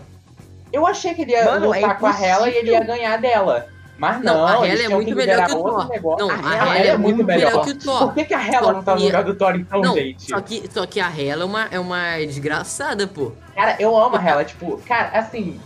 [0.72, 3.16] Eu achei que ele ia Mano, é lutar com a Hela e ele ia ganhar
[3.18, 3.68] dela.
[3.98, 5.88] Mas não, Não, a Hela é tinham muito melhor que o Thor.
[5.88, 6.26] negócio.
[6.26, 7.64] Não, a Hela é muito melhor.
[7.64, 7.98] que o Thor.
[7.98, 10.22] Por que, que a Hela não tá no lugar do Thor então, Não, gente?
[10.22, 13.32] Só que, só que a Hela é uma, é uma desgraçada, pô.
[13.56, 15.60] Cara, eu amo a Hela, tipo, cara, assim.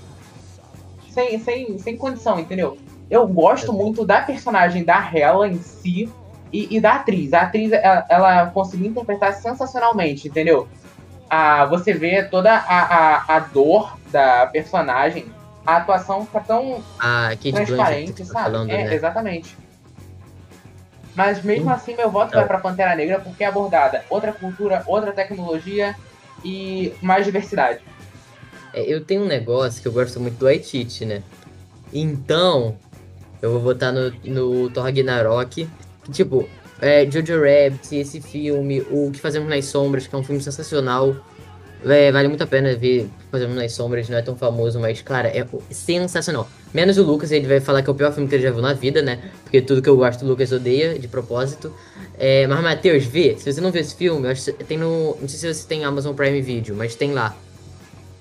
[1.10, 2.78] Sem, sem, sem condição, entendeu?
[3.10, 3.74] Eu gosto sei.
[3.74, 6.10] muito da personagem da Hela em si
[6.50, 7.34] e, e da atriz.
[7.34, 10.66] A atriz, ela, ela conseguiu interpretar sensacionalmente, entendeu?
[11.28, 15.26] Ah, você vê toda a, a, a dor da personagem,
[15.66, 18.44] a atuação fica tão A Kate Blanchett transparente, sabe?
[18.44, 18.94] falando, é, né?
[18.94, 19.56] exatamente.
[21.14, 22.40] Mas mesmo assim, meu voto Então.
[22.40, 25.94] vai pra Pantera Negra porque é abordada outra cultura, outra tecnologia
[26.44, 27.80] e mais diversidade.
[28.72, 31.22] É, eu tenho um negócio que eu gosto muito do Waititi, né?
[31.92, 32.76] Então,
[33.42, 35.68] eu vou votar no, no Thor Ragnarok.
[36.04, 36.48] Que, tipo,
[36.80, 41.14] é, Jojo Rabbit, esse filme, O Que Fazemos nas Sombras, que é um filme sensacional.
[41.84, 44.78] É, vale muito a pena ver O Que Fazemos nas Sombras, não é tão famoso,
[44.78, 46.48] mas, cara, é sensacional.
[46.72, 48.62] Menos o Lucas, ele vai falar que é o pior filme que ele já viu
[48.62, 49.18] na vida, né?
[49.42, 51.74] Porque tudo que eu gosto o Lucas odeia, de propósito.
[52.18, 53.36] É, mas, Matheus, vê.
[53.38, 55.16] Se você não viu esse filme, eu acho que tem no.
[55.20, 57.34] Não sei se você tem Amazon Prime Video, mas tem lá.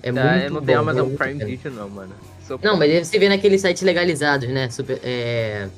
[0.02, 1.44] É Tá, muito eu não bom, tenho Amazon Prime.
[1.44, 2.12] Video não, mano.
[2.46, 4.68] Sou Não, mas você vê naqueles sites legalizados, né?
[4.68, 5.68] Super, é,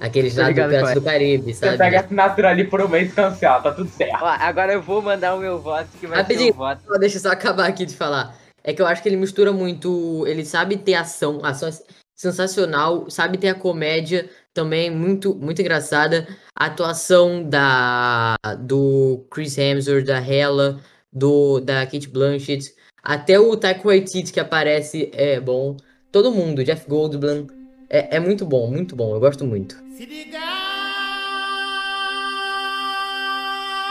[0.00, 1.78] aqueles lá do ligado Piratas do Caribe, Você sabe?
[1.78, 4.22] pega a assinatura ali por um mês e cancela, tá tudo certo.
[4.22, 6.46] Ó, agora eu vou mandar o meu voto, que vai Rapidinho.
[6.48, 6.82] ser o voto.
[6.86, 8.36] Só Deixa eu só acabar aqui de falar.
[8.62, 10.24] É que eu acho que ele mistura muito.
[10.26, 11.72] Ele sabe ter ação, ação é
[12.16, 16.26] sensacional, sabe ter a comédia também muito, muito engraçada.
[16.58, 20.80] A atuação da do Chris Hemsworth, da Hela,
[21.12, 25.76] do da Kate Blanchett, até o Taika Waititi que aparece é bom.
[26.10, 27.46] Todo mundo, Jeff Goldblum,
[27.90, 29.14] é, é muito bom, muito bom.
[29.14, 29.76] Eu gosto muito.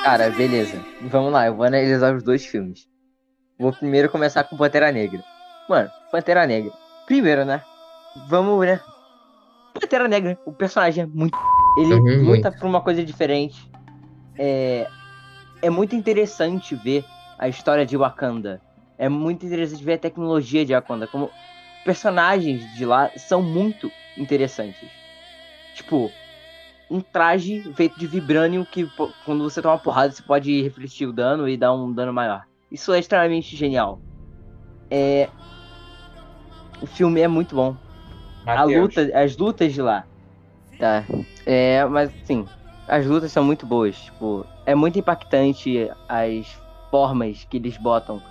[0.04, 0.86] Cara, beleza.
[1.02, 2.88] Vamos lá, eu vou analisar os dois filmes.
[3.58, 5.24] Vou primeiro começar com Pantera Negra.
[5.68, 6.72] Mano, Pantera Negra.
[7.08, 7.64] Primeiro, né?
[8.30, 8.80] Vamos, né?
[9.74, 11.36] Pantera Negra, o personagem é muito.
[11.76, 13.58] Ele Uhum, luta por uma coisa diferente.
[14.38, 14.88] É.
[15.64, 17.04] É muito interessante ver
[17.40, 18.62] a história de Wakanda.
[19.00, 21.08] É muito interessante ver a tecnologia de Wakanda.
[21.08, 21.32] Como
[21.84, 25.05] personagens de lá são muito interessantes.
[25.76, 26.10] Tipo,
[26.90, 28.90] um traje feito de vibrânio que
[29.26, 32.46] quando você toma uma porrada você pode refletir o dano e dar um dano maior.
[32.72, 34.00] Isso é extremamente genial.
[34.90, 35.30] É...
[36.82, 37.76] O filme é muito bom.
[38.46, 38.82] A Mateus.
[38.82, 40.06] luta, as lutas de lá.
[40.80, 41.04] Tá.
[41.46, 42.46] É, mas sim,
[42.88, 43.98] as lutas são muito boas.
[43.98, 46.48] Tipo, é muito impactante as
[46.90, 48.22] formas que eles botam.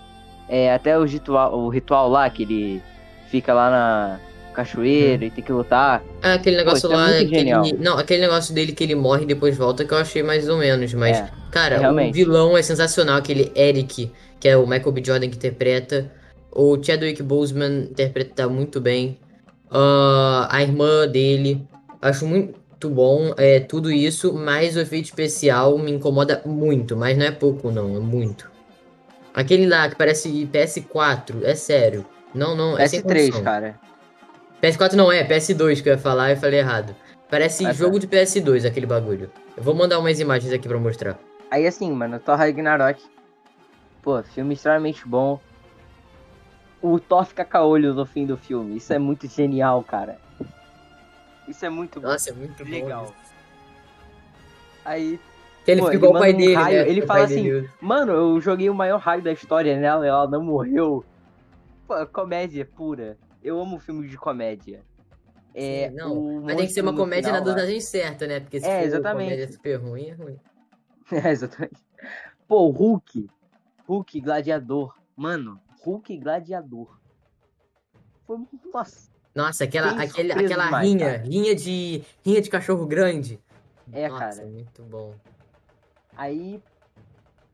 [0.48, 2.82] É, até o ritual, o ritual lá que ele
[3.28, 4.20] fica lá na
[4.54, 6.02] cachoeira e tem que lutar.
[6.22, 7.08] É aquele negócio isso é lá.
[7.08, 7.64] muito que genial.
[7.66, 10.48] ele- Não, aquele negócio dele que ele morre e depois volta que eu achei mais
[10.48, 10.94] ou menos.
[10.94, 12.14] Mas, É, cara, o realmente.
[12.14, 13.16] vilão é sensacional.
[13.18, 15.02] Aquele Eric, que é o Michael B.
[15.04, 16.10] Jordan que interpreta.
[16.50, 19.18] O Chadwick Boseman interpreta muito bem.
[19.70, 21.66] Ah, a irmã dele.
[22.00, 24.32] Acho muito bom é, tudo isso.
[24.32, 26.96] Mas o efeito especial me incomoda muito.
[26.96, 27.96] Mas não é pouco, não.
[27.96, 28.48] É muito.
[29.34, 31.42] Aquele lá que parece PS4.
[31.42, 32.04] É sério.
[32.34, 32.78] Não, não.
[32.78, 33.42] É sem S3, condição.
[33.42, 33.80] cara.
[34.64, 36.96] PS4 não é, PS2 que eu ia falar e falei errado.
[37.30, 37.72] Parece tá.
[37.74, 39.30] jogo de PS2 aquele bagulho.
[39.54, 41.18] Eu vou mandar umas imagens aqui pra mostrar.
[41.50, 43.02] Aí assim, mano, Thor Ragnarok.
[44.02, 45.38] Pô, filme extremamente bom.
[46.80, 48.78] O Thor fica caolho no fim do filme.
[48.78, 50.18] Isso é muito genial, cara.
[51.46, 52.08] Isso é muito bom.
[52.08, 52.70] Nossa, é muito bom.
[52.70, 53.04] legal.
[53.04, 53.34] isso.
[54.82, 55.20] Aí,
[55.66, 56.88] Que ele Pô, fica igual o pai um dele, raio, né?
[56.88, 60.08] ele O fala pai dele- mano, eu joguei o maior raio da história nela e
[60.08, 61.04] ela não morreu.
[61.86, 63.18] Pô, comédia pura.
[63.44, 64.82] Eu amo filmes de comédia.
[65.54, 68.40] É, Sim, não, Mas tem que ser uma comédia na final lá- dosagem certa, né?
[68.40, 69.24] Porque se É, for exatamente.
[69.30, 70.40] comédia super ruim, é ruim.
[71.28, 71.76] É, exatamente.
[72.48, 73.28] Pô, Hulk.
[73.86, 74.96] Hulk Gladiador.
[75.14, 76.98] Mano, Hulk Gladiador.
[78.26, 78.38] Foi,
[78.72, 79.12] nossa.
[79.34, 81.22] Nossa, aquela, aquele, aquela demais, rinha, cara.
[81.22, 82.02] rinha de.
[82.24, 83.38] rinha de cachorro grande.
[83.92, 84.46] É, Nossa, cara.
[84.48, 85.14] muito bom.
[86.16, 86.62] Aí,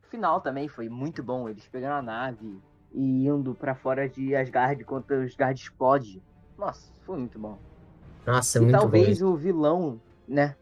[0.03, 1.49] o final também foi muito bom.
[1.49, 2.57] Eles pegando a nave
[2.93, 6.21] e indo pra fora de Asgard enquanto Asgard explode.
[6.57, 7.57] Nossa, foi muito bom.
[8.25, 8.79] Nossa, e muito bom.
[8.81, 9.27] talvez isso.
[9.27, 10.55] o vilão, né?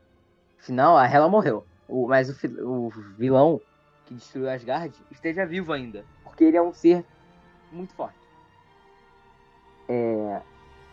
[0.58, 1.66] Final, a Hela morreu.
[1.88, 2.36] O, mas o,
[2.88, 3.60] o vilão
[4.06, 6.06] que destruiu Asgard esteja vivo ainda.
[6.24, 7.04] Porque ele é um ser
[7.72, 8.18] muito forte.
[9.88, 10.42] É.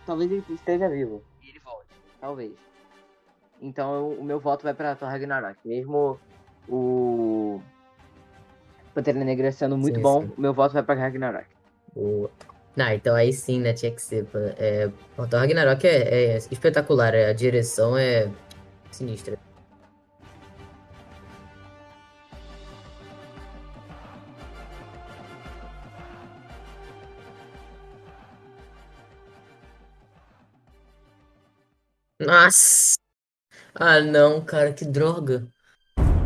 [0.06, 1.22] Talvez ele esteja vivo.
[1.42, 1.88] E ele volte.
[2.20, 2.52] Talvez.
[3.60, 5.58] Então eu- o meu voto vai pra Thor Ragnarok.
[5.64, 6.18] Mesmo
[6.68, 7.60] o.
[8.96, 10.32] Pantera Negra sendo muito Sim, bom, sim.
[10.38, 11.44] meu voto vai pra Ragnarok.
[11.94, 12.30] Boa.
[12.74, 13.74] Não, então aí sim, né?
[13.74, 14.26] Tinha que ser.
[14.56, 17.14] É, o Thor Ragnarok é, é espetacular.
[17.14, 18.30] A direção é
[18.90, 19.38] sinistra.
[32.18, 32.96] Nossa!
[33.74, 35.46] Ah não, cara, que droga!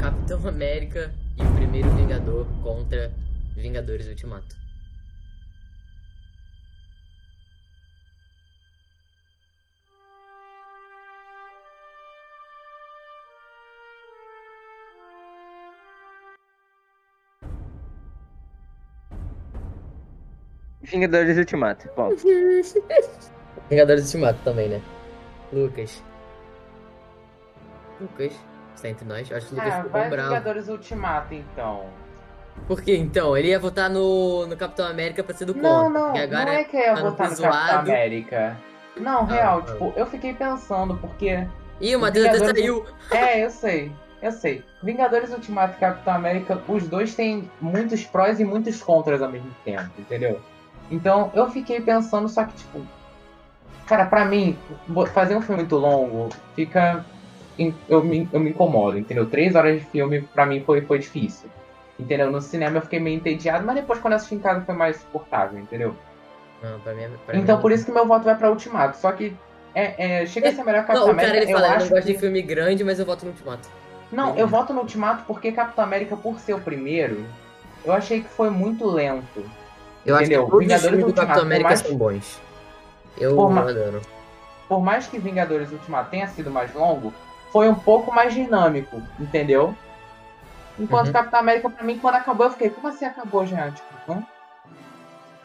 [0.01, 3.13] Capitão América e o primeiro Vingador contra
[3.57, 4.57] Vingadores Ultimato.
[20.83, 21.89] Vingadores Ultimato.
[21.97, 22.11] Bom,
[23.69, 24.83] Vingadores Ultimato também, né?
[25.53, 26.03] Lucas.
[28.01, 28.33] Lucas,
[28.81, 29.31] está entre nós?
[29.31, 30.29] Acho que o Lucas Ah, ficou vai bravo.
[30.29, 31.85] Vingadores Ultimato, então.
[32.67, 33.37] Por quê, então?
[33.37, 36.01] Ele ia votar no, no Capitão América pra ser do Não, contra.
[36.01, 37.91] não, agora não é que ia tá votar no Capitão zoado.
[37.91, 38.57] América.
[38.97, 39.71] Não, Ah, real, ah.
[39.71, 41.47] tipo, eu fiquei pensando, porque.
[41.81, 42.85] Ih, o Matheus até saiu.
[43.11, 43.91] É, eu sei,
[44.21, 44.63] eu sei.
[44.83, 49.51] Vingadores Ultimato e Capitão América, os dois têm muitos prós e muitos contras ao mesmo
[49.65, 50.41] tempo, entendeu?
[50.91, 52.83] Então eu fiquei pensando, só que, tipo.
[53.87, 54.57] Cara, pra mim,
[55.15, 57.05] fazer um filme muito longo fica.
[57.89, 59.27] Eu me, eu me incomodo, entendeu?
[59.27, 61.49] Três horas de filme, pra mim, foi, foi difícil.
[61.99, 62.31] Entendeu?
[62.31, 64.97] No cinema eu fiquei meio entediado, mas depois quando eu assisti em casa foi mais
[64.97, 65.95] suportável, entendeu?
[66.63, 67.63] Não, pra mim, é- pra mim Então não.
[67.63, 68.97] por isso que meu voto vai pra Ultimato.
[68.97, 69.37] Só que
[69.75, 71.45] é, é, chega a ser melhor que Não, Capitão o cara América.
[71.45, 72.13] ele fala, eu eu não acho gosto que...
[72.15, 73.69] de filme grande, mas eu voto no Ultimato.
[74.11, 77.25] Não, eu voto no Ultimato porque Capitão América, por ser o primeiro,
[77.85, 79.45] eu achei que foi muito lento.
[80.07, 80.45] Eu acho Entendeu?
[80.47, 82.41] que todos os Vingadores filmes do Ultimato, Capitão América mais- são bons.
[83.19, 83.67] Eu Por ma-.
[84.69, 87.13] Por mais que Vingadores Ultimato tenha sido mais longo,
[87.53, 89.75] foi um pouco mais dinâmico, entendeu?
[90.79, 91.13] Enquanto Uhum.
[91.13, 93.71] Capitão América, pra mim, quando acabou, eu fiquei, como assim acabou já?
[93.71, 94.27] Tipo, hã?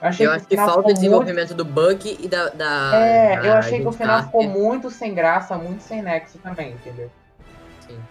[0.02, 2.50] Eu achei Eu que acho o que falta ficou desenvolvimento do Bucky e da.
[2.50, 6.38] da É, da eu achei que o final ficou muito sem graça, muito sem nexo
[6.40, 7.10] também, entendeu?
[7.82, 8.02] Sim.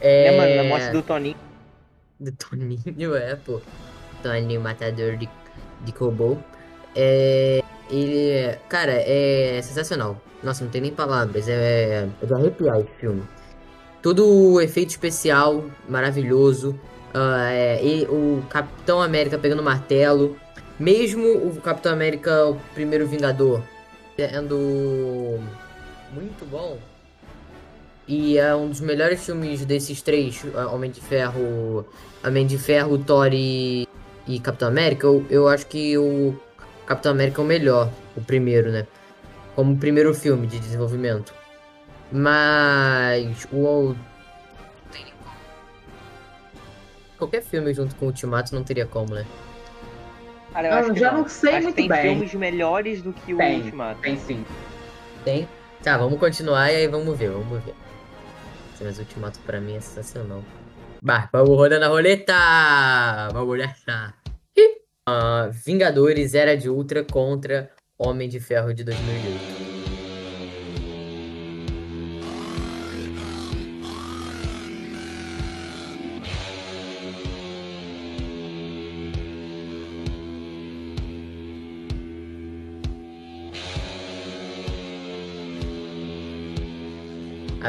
[0.00, 0.56] É, né, mano?
[0.56, 1.49] Na morte do Toninho.
[2.20, 3.60] Do Toninho, é, pô.
[4.22, 5.28] Toninho, matador de,
[5.84, 6.42] de Kobo.
[6.94, 7.62] É.
[7.90, 8.28] Ele.
[8.30, 10.20] é- Cara, é sensacional.
[10.42, 11.48] Nossa, não tem nem palavras.
[11.48, 12.06] É.
[12.22, 13.22] É de arrepiar esse filme.
[14.02, 16.78] Todo o efeito especial maravilhoso.
[17.12, 20.36] ah, é, e o Capitão América pegando martelo.
[20.78, 23.62] Mesmo o Capitão América, o primeiro Vingador,
[24.16, 25.38] sendo
[26.14, 26.78] muito bom.
[28.10, 31.86] E é um dos melhores filmes desses três, Homem de Ferro,
[32.26, 33.86] Homem de Ferro, Thor e,
[34.26, 35.06] e Capitão América.
[35.06, 36.36] Eu, eu acho que o
[36.84, 38.84] Capitão América é o melhor, o primeiro, né?
[39.54, 41.32] Como o primeiro filme de desenvolvimento.
[42.10, 43.94] Mas o.
[43.94, 43.96] Não
[44.90, 45.04] tem
[47.16, 49.24] qualquer filme junto com o Ultimato não teria como, né?
[50.52, 52.02] Cara, eu Eu acho que já não sei Acho muito tem bem.
[52.02, 53.60] filmes melhores do que o Tem.
[53.60, 54.00] Ultimato.
[54.00, 54.44] Tem sim.
[55.24, 55.48] Tem?
[55.80, 57.74] Tá, vamos continuar e aí vamos ver, vamos ver.
[58.80, 60.42] Mas Ultimato pra mim é sensacional.
[61.02, 63.28] Bah, vamos rodando a roleta!
[63.32, 64.14] Vamos nessa!
[64.56, 64.76] Ih!
[65.06, 69.49] Ah, Vingadores Era de Ultra contra Homem de Ferro de 2008.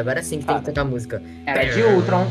[0.02, 1.22] Agora sim que tem que tocar a música.
[1.46, 2.26] Era de Ultron.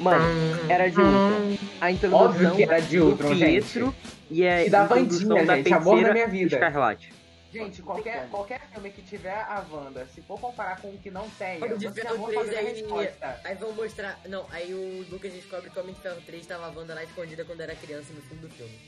[0.00, 0.24] Mano,
[0.68, 1.58] era de Ultron.
[1.80, 3.50] A introdução Óbvio que era de do Ultron, gente.
[3.50, 3.94] Pietro
[4.30, 6.54] e a E da Wandinha, da gente, amor da minha vida.
[6.54, 7.12] Escarlate.
[7.52, 11.28] Gente, qualquer, qualquer filme que tiver a Wanda, se for comparar com o que não
[11.30, 13.10] tem, Homem de Ferro já vou 3 fazer a aí.
[13.42, 14.20] Aí vão mostrar.
[14.28, 17.02] Não, aí o Lucas descobre que o Homem de Ferro 3 tava a Wanda lá
[17.02, 18.78] escondida quando era criança no fundo do filme.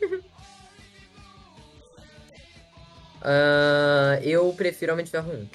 [3.24, 5.46] Ah, eu prefiro Homem de Ferro 1.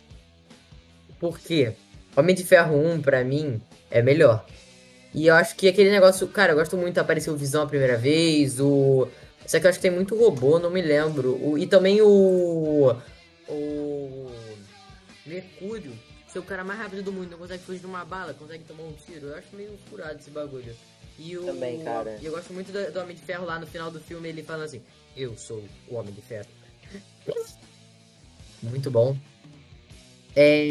[1.19, 1.73] Por quê?
[2.17, 4.43] Homem de Ferro 1, pra mim, é melhor.
[5.13, 6.27] E eu acho que aquele negócio.
[6.27, 6.97] Cara, eu gosto muito.
[6.99, 8.59] Apareceu o Visão a primeira vez.
[8.59, 9.07] O.
[9.45, 11.35] Só que eu acho que tem muito robô, não me lembro.
[11.43, 12.95] O, e também o.
[13.47, 14.31] O.
[15.25, 15.93] Mercúrio.
[16.27, 18.83] Ser o cara mais rápido do mundo, não consegue fugir de uma bala, consegue tomar
[18.83, 19.27] um tiro.
[19.27, 20.75] Eu acho meio furado esse bagulho.
[21.17, 22.19] E o, Também, cara.
[22.21, 24.43] E eu gosto muito do, do Homem de Ferro lá no final do filme, ele
[24.43, 24.81] falando assim:
[25.17, 26.47] Eu sou o Homem de Ferro.
[28.63, 29.15] muito bom.
[30.35, 30.63] É.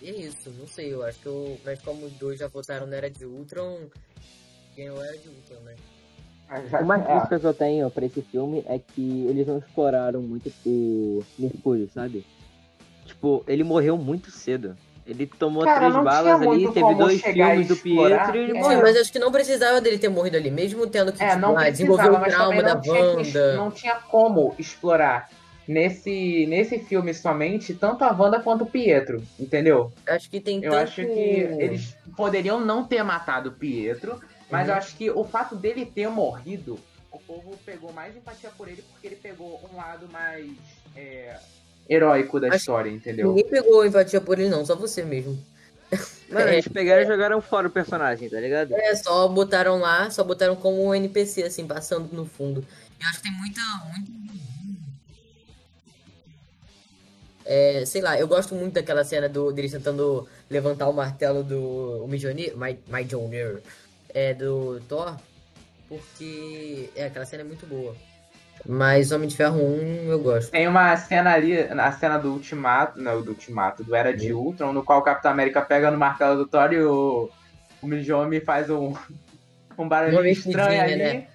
[0.00, 1.58] E é isso, não sei, eu acho que eu.
[1.64, 3.78] Mas como os dois já votaram na Era de Ultron,
[4.76, 5.74] ganhou a Era de Ultron, né?
[6.48, 7.04] Ah, já- Uma é.
[7.04, 11.88] crítica que eu tenho pra esse filme é que eles não exploraram muito o Mercúrio,
[11.94, 12.26] sabe?
[13.06, 14.76] Tipo, ele morreu muito cedo.
[15.06, 17.76] Ele tomou Cara, três balas ali, teve dois filmes e do.
[17.76, 18.54] Pietro e ele É.
[18.54, 18.82] Sim, morreu.
[18.82, 21.56] mas acho que não precisava dele ter morrido ali, mesmo tendo que É, tipo, não
[21.58, 23.56] ah, desenvolver o trauma da Wanda.
[23.56, 25.28] não tinha como explorar
[25.66, 29.92] nesse, nesse filme somente tanto a Wanda quanto o Pietro, entendeu?
[30.06, 30.82] Acho que tem Eu tanto...
[30.82, 34.20] acho que eles poderiam não ter matado o Pietro,
[34.50, 34.72] mas Uhum.
[34.74, 36.78] eu acho que o fato dele ter morrido,
[37.10, 40.46] o povo pegou mais empatia por ele porque ele pegou um lado mais
[40.96, 41.36] é,
[41.88, 43.28] heróico da Acho- história, entendeu?
[43.28, 45.38] Ninguém pegou empatia por ele não, só você mesmo.
[46.30, 48.74] Mano, eles pegaram e jogaram fora o personagem, tá ligado?
[48.74, 52.64] É, só botaram lá, só botaram como um NPC, assim, passando no fundo.
[53.00, 53.60] Eu acho que tem muita.
[53.92, 54.10] Muito...
[57.44, 62.04] É, sei lá, eu gosto muito daquela cena do, deles tentando levantar o martelo do
[62.04, 63.62] o Mjolnir, My, Mjolnir,
[64.14, 65.16] é, do Thor,
[65.88, 67.94] porque é, aquela cena é muito boa.
[68.64, 70.50] Mas Homem de Ferro 1 eu gosto.
[70.50, 74.72] Tem uma cena ali, na cena do Ultimato, não, do Ultimato, do Era de Ultron,
[74.72, 77.28] no qual o Capitão América pega no martelo do Thor e o,
[77.82, 78.94] o Mijomi faz um,
[79.76, 80.96] um barulho estranho ali.
[80.96, 81.26] né?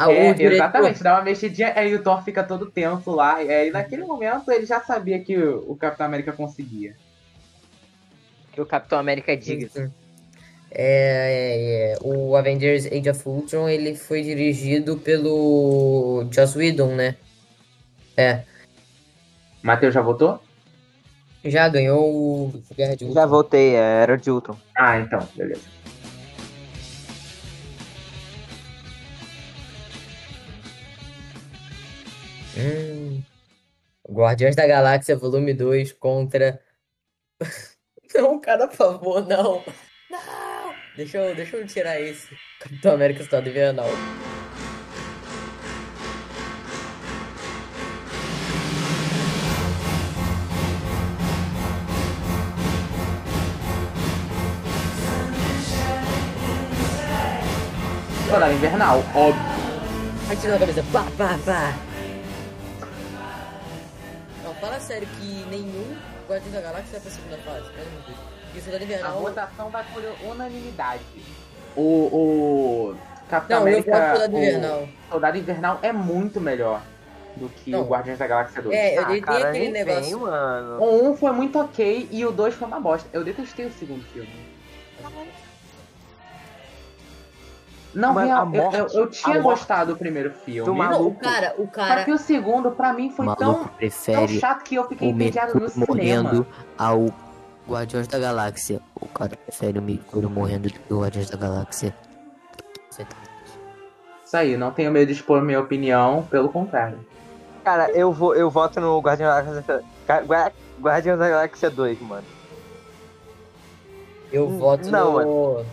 [0.00, 3.50] Ah, É, diretor- exatamente, dá uma mexidinha, aí o Thor fica todo tenso lá, e
[3.52, 6.94] aí naquele momento ele já sabia que o, o Capitão América conseguia.
[8.52, 9.68] Que o Capitão América diga.
[9.68, 9.92] Sim.
[10.70, 17.16] É, é, é, o Avengers Age of Ultron ele foi dirigido pelo Joss Whedon, né?
[18.16, 18.42] É,
[19.62, 20.40] Matheus já votou?
[21.44, 22.04] já ganhou
[22.48, 23.28] o Guerra de Já Ultron.
[23.28, 24.56] voltei, é, era de Ultron.
[24.76, 25.62] Ah, então, beleza.
[32.58, 33.22] Hum.
[34.10, 36.60] Guardiões da Galáxia Volume 2 contra.
[38.14, 39.62] Não, cara, por favor, não.
[40.10, 40.74] Não!
[40.96, 42.26] Deixa eu, deixa eu tirar esse.
[42.58, 43.86] Capitão América Estado Invernal.
[58.28, 59.42] Soldado Invernal, óbvio.
[60.32, 61.87] Atira na cabeça, pá, pá, pá.
[64.60, 65.96] Não, fala sério que nenhum
[66.28, 67.70] Guardiões da Galáxia vai pra segunda fase.
[67.72, 68.18] Pelo amor de Deus.
[68.54, 69.20] E o Soldado A Invernal.
[69.20, 71.02] votação vai por unanimidade.
[71.76, 72.96] O, o
[73.28, 73.90] Capitão Não, América.
[73.92, 74.88] pro Soldado o Invernal.
[75.10, 76.82] Soldado Invernal é muito melhor
[77.36, 77.82] do que Não.
[77.82, 78.74] o Guardiões da Galáxia 2.
[78.76, 80.02] É, eu Ah, dei cara, aquele negócio.
[80.02, 80.82] vem, mano.
[80.82, 83.08] O 1 foi muito ok e o 2 foi uma bosta.
[83.12, 84.28] Eu detestei o segundo filme.
[87.98, 90.70] Não, Mano, real, eu, morte- eu, eu tinha gostado do primeiro filme.
[90.70, 92.04] do Não, o cara, o Só cara.
[92.04, 93.68] que o segundo, pra mim, foi tão,
[94.06, 96.22] tão chato que eu fiquei entediado no cinema.
[96.22, 96.46] morrendo
[96.78, 97.06] ao
[97.68, 98.80] Guardiões da Galáxia.
[99.00, 101.92] O cara prefere o Mercúrio morrendo do que o Guardiões da Galáxia.
[104.24, 106.98] Isso aí, não tenho medo de expor minha opinião, pelo contrário.
[107.64, 109.82] Cara, eu, vou, eu voto no Guardião da Galáxia.
[110.06, 112.24] Gua- Gua- Guardião da Galáxia 2, mano.
[114.32, 115.64] Eu voto não, no.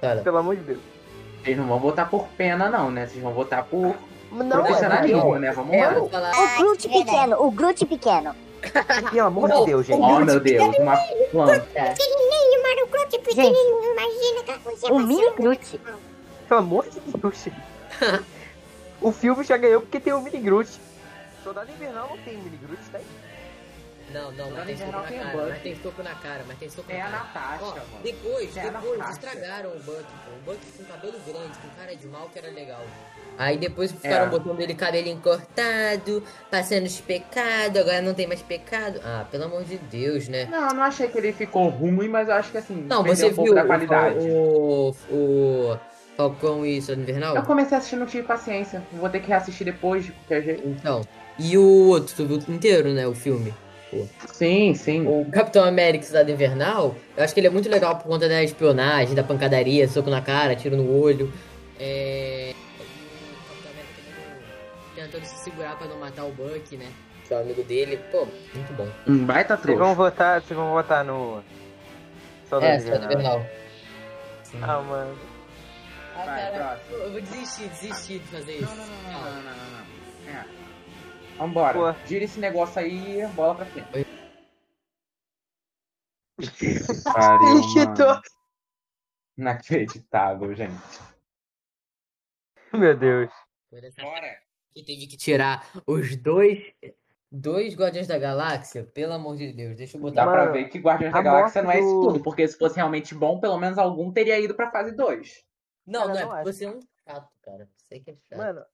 [0.00, 0.20] Fala.
[0.22, 0.93] Pelo amor de Deus.
[1.44, 3.06] Vocês não vão votar por pena, não, né?
[3.06, 3.94] Vocês vão votar por
[4.32, 5.52] Não, profissionalismo, é né?
[5.52, 6.08] Vamos É, lá.
[6.08, 6.32] falar.
[6.32, 8.34] O Groot pequeno, o Groot pequeno.
[9.12, 10.00] pelo amor de Deus, gente.
[10.00, 10.96] Oh, meu Deus, uma
[11.30, 11.94] planta.
[13.34, 13.58] Gente,
[14.90, 15.80] o mini Groot.
[16.48, 17.44] Pelo amor de Deus.
[19.02, 20.70] o filme já ganhou porque tem o Mini Groot.
[21.42, 23.04] Soldado Invernal não tem Mini Groot, tá aí?
[24.12, 25.36] Não, não, mas tem na tem o cara.
[25.36, 25.48] Bucky.
[25.50, 27.24] Mas tem soco na cara, mas tem soco É na a cara.
[27.24, 28.02] Natasha, Ó, mano.
[28.04, 29.12] depois, É a depois Natasha.
[29.12, 30.30] estragaram o Buck, pô.
[30.30, 32.82] O Buck com cabelo grande, com cara de mal que era legal.
[33.36, 34.28] Aí depois ficaram É.
[34.28, 39.00] botando ele cabelinho cortado, passando os pecados, agora não tem mais pecado.
[39.04, 40.44] Ah, pelo amor de Deus, né?
[40.50, 43.26] Não, eu não achei que ele ficou ruim, mas eu acho que assim, Não, você
[43.26, 44.18] um pouco viu da qualidade.
[44.20, 45.14] o, o,
[45.72, 45.78] o
[46.16, 47.34] Falcão e Soldado Invernal?
[47.34, 48.80] Eu comecei a assistir, não tive paciência.
[48.92, 50.68] Vou ter que reassistir depois, de qualquer jeito.
[50.68, 51.00] Então,
[51.36, 53.52] e o outro, tu viu inteiro, né, o filme?
[54.26, 55.06] Sim, sim.
[55.06, 58.42] O Capitão América Cidade Invernal, eu acho que ele é muito legal por conta da
[58.42, 61.32] espionagem, da pancadaria, soco na cara, tiro no olho.
[61.78, 62.52] É.
[62.52, 63.92] e o Capitão América
[64.94, 66.86] tentando- se segurar pra não matar o Buck, né?
[67.26, 67.98] Que é o amigo dele.
[68.12, 68.86] Pô, muito bom.
[69.06, 69.94] Um baita Vocês vão trouxa.
[69.94, 71.42] votar, vocês vão votar no.
[72.50, 73.38] Soldado É, Cidade Invernal.
[73.38, 73.50] Invernal.
[74.42, 74.58] Sim.
[74.62, 75.18] Ah, mano.
[76.16, 76.96] Ah, Vai, cara, próximo.
[77.06, 78.62] eu vou desistir, desistir de fazer isso.
[78.76, 79.70] Não, não, não, não, não, não, não,
[80.26, 80.32] não.
[80.32, 80.44] É.
[81.38, 81.94] Vambora.
[81.94, 82.06] Pô.
[82.06, 83.88] Gira esse negócio aí, bola pra frente.
[83.96, 84.04] Oi.
[87.04, 88.22] Pariu, mano.
[89.36, 90.74] Inacreditável, gente.
[92.72, 93.30] Meu Deus.
[93.70, 94.38] Bora.
[94.72, 96.60] que teve que tirar os dois.
[97.36, 100.24] Dois Guardiões da Galáxia, pelo amor de Deus, deixa eu botar.
[100.24, 102.76] Dá pra ver que Guardiões da Galáxia não é isso do- tudo, porque se fosse
[102.76, 105.44] realmente bom, pelo menos algum teria ido pra fase 2.
[105.84, 106.44] Não, Cara, não é não acho.
[106.52, 107.68] você é um chato, cara.
[107.76, 108.38] Você que é chato.
[108.38, 108.64] Mano,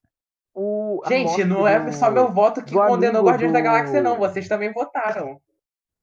[0.54, 1.02] o.
[1.06, 4.16] Gente, não é só meu voto que condenou Guardiões da do- Galáxia, não.
[4.18, 5.40] Vocês também votaram.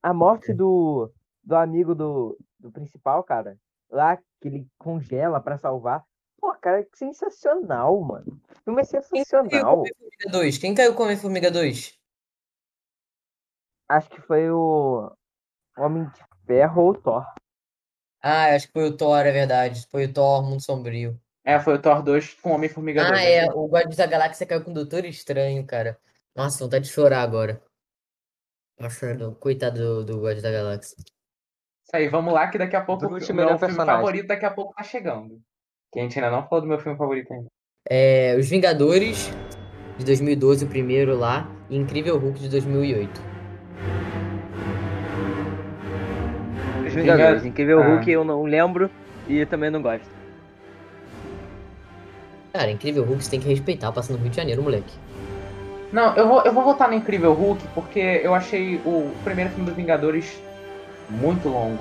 [0.02, 1.12] A morte do.
[1.43, 2.38] Do amigo do.
[2.60, 3.58] Do principal, cara.
[3.89, 6.04] Lá que ele congela pra salvar.
[6.39, 8.39] Pô, cara, que sensacional, mano.
[8.52, 9.76] O filme é Quem caiu sensacional.
[9.76, 10.58] com Homem-Formiga 2?
[10.58, 11.98] Quem caiu com Homem-Formiga 2?
[13.89, 15.12] Acho que foi o.
[15.78, 17.26] Homem de Ferro ou o Thor.
[18.22, 19.88] Ah, acho que foi o Thor, é verdade.
[19.89, 21.20] Foi o Thor, Mundo Sombrio.
[21.48, 23.20] É, foi o Thor 2 com Homem-Formiga 2.
[23.20, 23.45] Ah, é.
[23.54, 25.98] O Guardiões da Galáxia caiu com o Doutor Estranho, cara.
[26.36, 27.62] Nossa, vontade de chorar agora.
[28.78, 30.98] Nossa, coitado do, do Guardiões da Galáxia.
[31.00, 33.86] Isso aí, vamos lá, que daqui a pouco o meu filme personagem.
[33.86, 35.39] favorito daqui a pouco tá chegando.
[35.93, 37.48] Que a gente ainda não falou do meu filme favorito ainda.
[37.89, 39.32] É, Os Vingadores,
[39.98, 41.50] de 2012, o primeiro lá.
[41.70, 43.22] E Incrível Hulk, de 2008.
[46.86, 46.93] Os Vingadores.
[46.93, 47.45] Vingadores.
[47.45, 47.88] Incrível Ah.
[47.88, 48.91] Hulk eu não lembro
[49.30, 50.16] e também não gosto.
[52.58, 54.91] Cara, Incrível Hulk você tem que respeitar, passa no Rio de Janeiro, moleque.
[55.93, 59.66] Não, eu vou, eu vou votar no Incrível Hulk porque eu achei o primeiro filme
[59.68, 60.41] dos Vingadores
[61.08, 61.78] muito longo.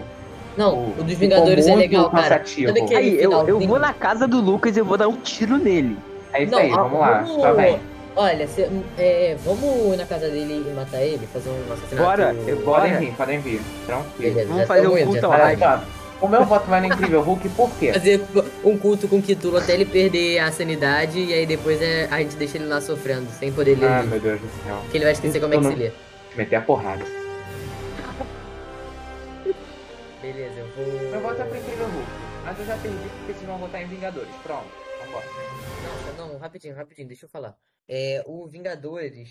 [0.55, 2.23] Não, Pô, o dos Vingadores é legal, cara.
[2.25, 2.69] cansativo.
[2.69, 5.17] Sabe aquele Aí, eu, eu vou na casa do Lucas e eu vou dar um
[5.17, 5.97] tiro nele.
[6.35, 7.23] É isso Não, aí, vamos lá.
[7.23, 7.81] vamos- Tá bem.
[8.15, 8.69] Olha, cê-
[8.99, 11.27] é, vamos ir na casa dele e matar ele?
[11.27, 12.07] Fazer um assassinato?
[12.07, 12.83] Bora, eu- Bora.
[12.83, 13.61] Podem vir, podem vir.
[13.87, 14.35] Tranquilo.
[14.35, 15.81] Beleza, Vamos fazer um culto já
[16.21, 17.93] o meu voto vai no Incrível Hulk por quê?
[17.93, 18.21] Fazer
[18.65, 22.19] um culto com o Kitulo até ele perder a sanidade e aí depois é, a
[22.21, 24.79] gente deixa ele lá sofrendo, sem poder ler Ah, meu Deus do céu.
[24.83, 25.93] Porque ele vai esquecer como é que Eu se não- lê.
[26.37, 27.05] Meter a porrada.
[30.21, 31.11] Beleza, eu vou.
[31.11, 32.11] Meu voto é pro Incrível Hulk.
[32.45, 34.35] Mas eu já perdi porque vocês vão votar em Vingadores.
[34.43, 34.67] Pronto,
[35.05, 35.27] vambora.
[35.27, 37.57] Nossa, não, rapidinho, rapidinho, deixa eu falar.
[37.89, 39.31] É, o Vingadores.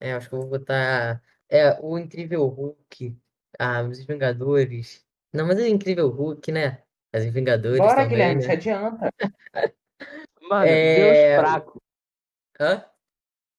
[0.00, 1.20] É, acho que eu vou botar.
[1.48, 3.16] É, o Incrível Hulk.
[3.58, 5.03] Ah, os Vingadores.
[5.34, 6.78] Não, mas é o Incrível Hulk, né?
[7.12, 8.40] Os Vingadores Bora, também, Guilherme, né?
[8.42, 9.12] se adianta.
[10.48, 11.82] Mano, É, Deus fraco.
[12.60, 12.84] Hã?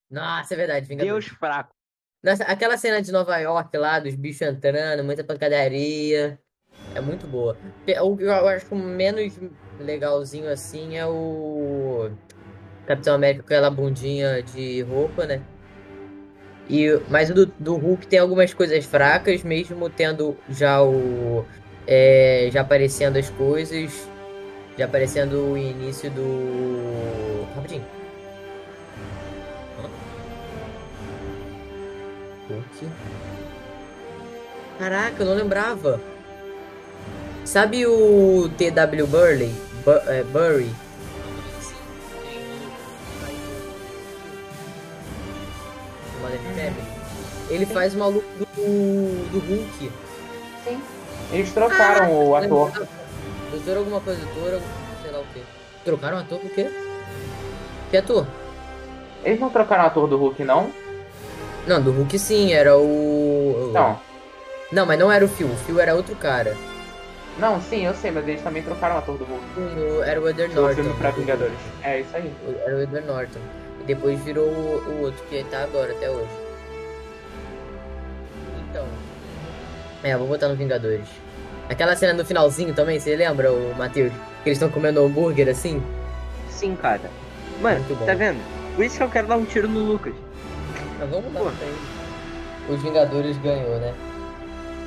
[0.10, 1.26] Nossa, é verdade, Vingadores.
[1.26, 1.76] Deus fraco.
[2.24, 6.40] Nossa, aquela cena de Nova York lá, dos bichos entrando, muita pancadaria.
[6.96, 7.58] É muito boa.
[8.02, 9.38] O que eu acho que o menos
[9.80, 12.10] legalzinho assim é o
[12.88, 15.42] Capitão América com aquela bundinha de roupa, né?
[16.70, 21.46] E, mas o do, do Hulk tem algumas coisas fracas, mesmo tendo já o.
[21.88, 24.08] é, já aparecendo as coisas.
[24.78, 27.46] Já aparecendo o início do.
[27.56, 27.86] Rapidinho.
[32.50, 32.92] Hulk.
[34.78, 36.02] Caraca, eu não lembrava.
[37.46, 39.08] Sabe o T.W.
[39.08, 39.54] Burley?
[39.86, 40.70] Bu é, Burry?
[47.50, 48.46] Ele faz o maluco do,
[49.32, 49.92] do Hulk.
[51.36, 52.72] Eles trocaram o ator.
[53.52, 54.62] Doutor alguma coisa, doutor,
[55.02, 55.42] sei lá o quê.
[55.84, 56.70] Trocaram o ator por quê?
[57.92, 58.26] Que ator?
[59.24, 60.72] Eles não trocaram o ator do Hulk, não?
[61.68, 63.72] Não, do Hulk sim, era o.
[63.74, 64.00] Não.
[64.72, 66.56] Não, mas não era o Phil, o Phil era outro cara.
[67.38, 69.44] Não, sim, eu sei, mas eles também trocaram o ator do Hulk.
[69.60, 70.76] O- Era o Edward No Norton.
[70.84, 71.58] filme pra Vingadores.
[71.84, 72.32] É isso aí.
[72.48, 73.40] O- Era o Edward Norton.
[73.82, 76.30] E depois virou o, o outro que tá agora, até hoje.
[78.70, 78.86] Então.
[80.04, 81.08] É, vou botar no Vingadores.
[81.70, 84.12] Aquela cena no finalzinho também, você lembra, o Matheus?
[84.44, 85.82] Que eles estão comendo hambúrguer assim?
[86.50, 87.10] Sim, cara.
[87.62, 88.40] Mano, tá vendo?
[88.76, 90.14] Por isso que eu quero dar um tiro no Lucas.
[91.00, 91.78] Mas vamos dar pra ele.
[92.70, 93.94] Os Vingadores ganhou, né?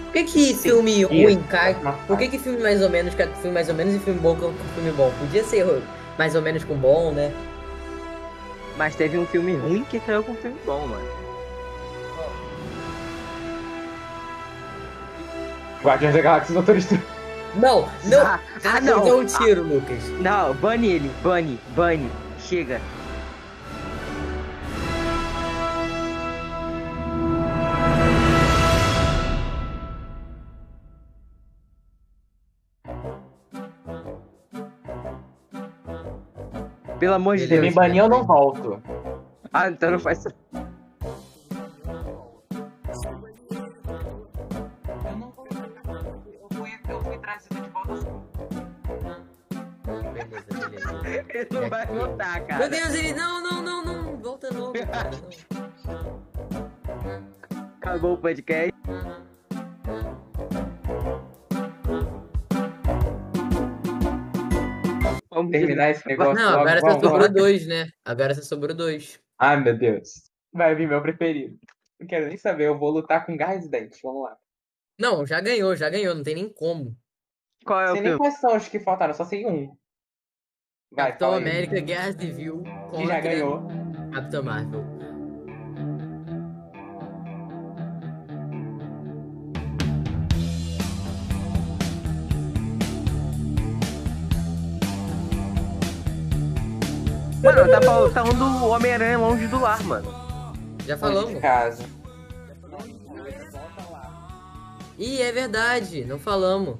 [0.06, 1.08] Por que que filme Isso.
[1.08, 1.76] ruim cai?
[2.06, 4.18] Por que que filme mais ou menos cai com filme mais ou menos e filme
[4.18, 5.12] bom com com filme bom?
[5.18, 5.82] Podia ser
[6.16, 7.32] mais ou menos com bom, né?
[8.76, 11.17] Mas teve um filme ruim que caiu com um filme bom, mano.
[15.82, 17.02] Guardiões da Galáxia Doutor Estranho.
[17.54, 18.20] Não, não!
[18.26, 18.96] Ah, Ah, ah, não!
[18.98, 19.04] não.
[19.04, 20.02] Deu um tiro, Lucas.
[20.20, 22.10] Não, bane ele, bane, bane.
[22.38, 22.80] Chega.
[36.98, 37.74] Pelo amor de Se me Deus.
[37.74, 38.82] banir, eu não volto.
[39.52, 40.24] Ah, então não faz.
[51.38, 52.68] Ele não vai voltar, Meu cara.
[52.68, 53.14] Deus, ele.
[53.14, 54.16] Não, não, não, não.
[54.16, 55.10] Volta não, cara.
[57.76, 58.72] Acabou o podcast.
[65.30, 66.34] Vamos Terminar esse negócio.
[66.34, 67.88] Não, logo, agora só sobrou dois, né?
[68.04, 69.20] Agora só sobrou dois.
[69.38, 70.24] Ai, meu Deus.
[70.52, 71.56] Vai vir meu preferido.
[72.00, 74.00] Não quero nem saber, eu vou lutar com garras e dentes.
[74.02, 74.36] Vamos lá.
[74.98, 76.96] Não, já ganhou, já ganhou, não tem nem como.
[77.64, 79.76] Qual é o sei nem quais são os que faltaram, só sei um.
[80.90, 81.38] Vai, Capitão aí.
[81.42, 82.62] América, Guerra Civil
[82.94, 83.66] Que já ganhou.
[84.12, 84.84] Capitão Marvel.
[97.42, 100.10] Mano, tá faltando o Homem-Aranha longe do lar, mano.
[100.86, 101.30] Já Longe falamos.
[101.34, 101.84] de casa.
[104.98, 106.76] Ih, é verdade, não falamos.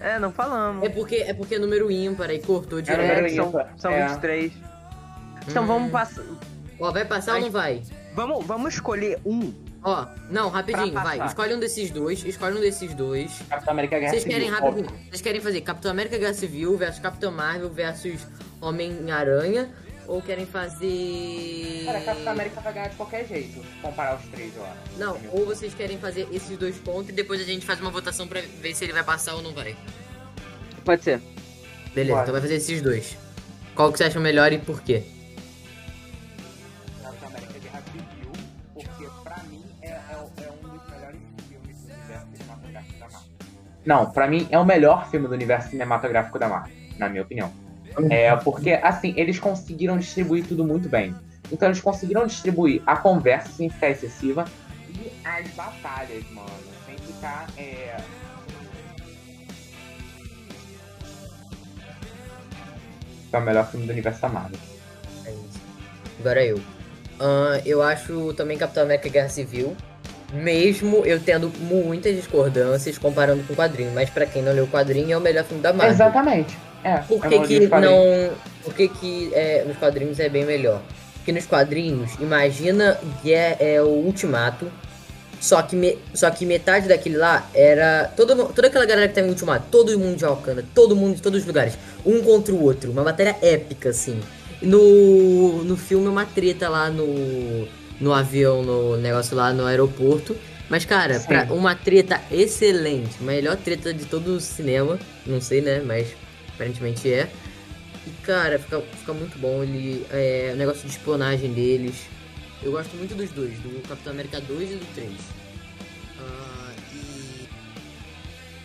[0.00, 0.82] É, não falamos.
[0.84, 3.72] É porque é porque é número ímpar aí cortou de É número É, são, ímpar,
[3.76, 4.06] são é.
[4.08, 4.52] 23.
[5.46, 5.66] Então Hum.
[5.66, 6.24] vamos passar.
[6.78, 7.82] Ó, vai passar ou não vai?
[8.14, 9.52] Vamos, vamos escolher um.
[9.82, 11.24] Ó, não, rapidinho, vai.
[11.26, 13.40] Escolhe um desses dois, escolhe um desses dois.
[13.48, 14.68] Capitão América Guerra Vocês Civil, querem óbvio.
[14.84, 15.06] rapidinho?
[15.10, 18.26] Vocês querem fazer Capitão América Guerra Civil versus Capitão Marvel versus
[18.60, 19.68] Homem-Aranha?
[20.10, 21.84] Ou querem fazer.
[21.84, 24.98] Cara, Capitão América vai ganhar de qualquer jeito, comparar os três, eu acho.
[24.98, 28.26] Não, ou vocês querem fazer esses dois pontos e depois a gente faz uma votação
[28.26, 29.76] pra ver se ele vai passar ou não vai.
[30.84, 31.22] Pode ser.
[31.94, 32.22] Beleza, Bora.
[32.22, 33.16] então vai fazer esses dois.
[33.72, 35.04] Qual que você acha melhor e por quê?
[37.00, 38.32] Capitão América Guerra Civil,
[38.74, 43.30] porque pra mim é, é, é um dos melhores filmes do universo cinematográfico da Marvel.
[43.86, 47.59] Não, pra mim é o melhor filme do universo cinematográfico da Marvel, na minha opinião.
[48.10, 51.14] É, porque, assim, eles conseguiram distribuir tudo muito bem.
[51.52, 54.44] Então eles conseguiram distribuir a conversa sem ficar excessiva
[54.88, 56.48] e as batalhas, mano,
[56.86, 57.46] sem ficar.
[57.56, 57.96] É...
[63.32, 64.58] É o melhor filme do universo Marvel.
[65.24, 65.60] É isso.
[66.18, 66.60] Agora eu.
[67.20, 69.76] Ahn, eu acho também Capitão América Guerra Civil.
[70.32, 73.92] Mesmo eu tendo muitas discordâncias comparando com o quadrinho.
[73.92, 75.92] Mas pra quem não leu o quadrinho, é o melhor filme da Marvel.
[75.92, 76.58] Exatamente.
[76.82, 78.30] É, Por eu que, que não.
[78.64, 80.80] Por que, que é, nos quadrinhos é bem melhor?
[81.16, 84.70] Porque nos quadrinhos, imagina que é, é o ultimato.
[85.40, 88.10] Só que, me- só que metade daquele lá era.
[88.14, 91.22] Todo, toda aquela galera que tá em ultimato, todo mundo de Wakanda, todo mundo de
[91.22, 92.90] todos os lugares, um contra o outro.
[92.90, 94.20] Uma batalha épica, assim.
[94.60, 97.66] No, no filme é uma treta lá no,
[97.98, 100.36] no avião, no negócio lá no aeroporto.
[100.68, 101.26] Mas, cara, Sim.
[101.26, 105.80] pra uma treta excelente, melhor treta de todo o cinema, não sei, né?
[105.84, 106.08] Mas
[106.60, 107.30] aparentemente é.
[108.06, 109.62] E, cara, fica, fica muito bom.
[109.62, 112.06] Ele, é, o negócio de espionagem deles.
[112.62, 115.10] Eu gosto muito dos dois, do Capitão América 2 e do 3.
[116.20, 117.48] Ah, e...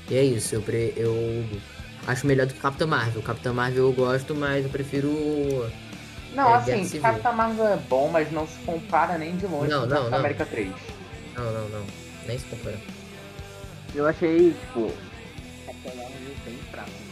[0.09, 1.45] e é isso, eu, pre, eu
[2.05, 3.21] acho melhor do que o Capitão Marvel.
[3.21, 5.71] O Capitão Marvel eu gosto, mas eu prefiro.
[6.33, 6.99] Não, É, assim.
[6.99, 10.11] Capitão Marvel é bom, mas não se compara nem de longe Não, com não, Capitão
[10.11, 10.17] não.
[10.17, 10.69] América 3.
[11.37, 11.85] Não, não, não.
[12.27, 12.77] Nem se compara.
[13.93, 14.91] Eu achei, tipo.
[15.65, 17.04] Capitão Marvel bem fraco.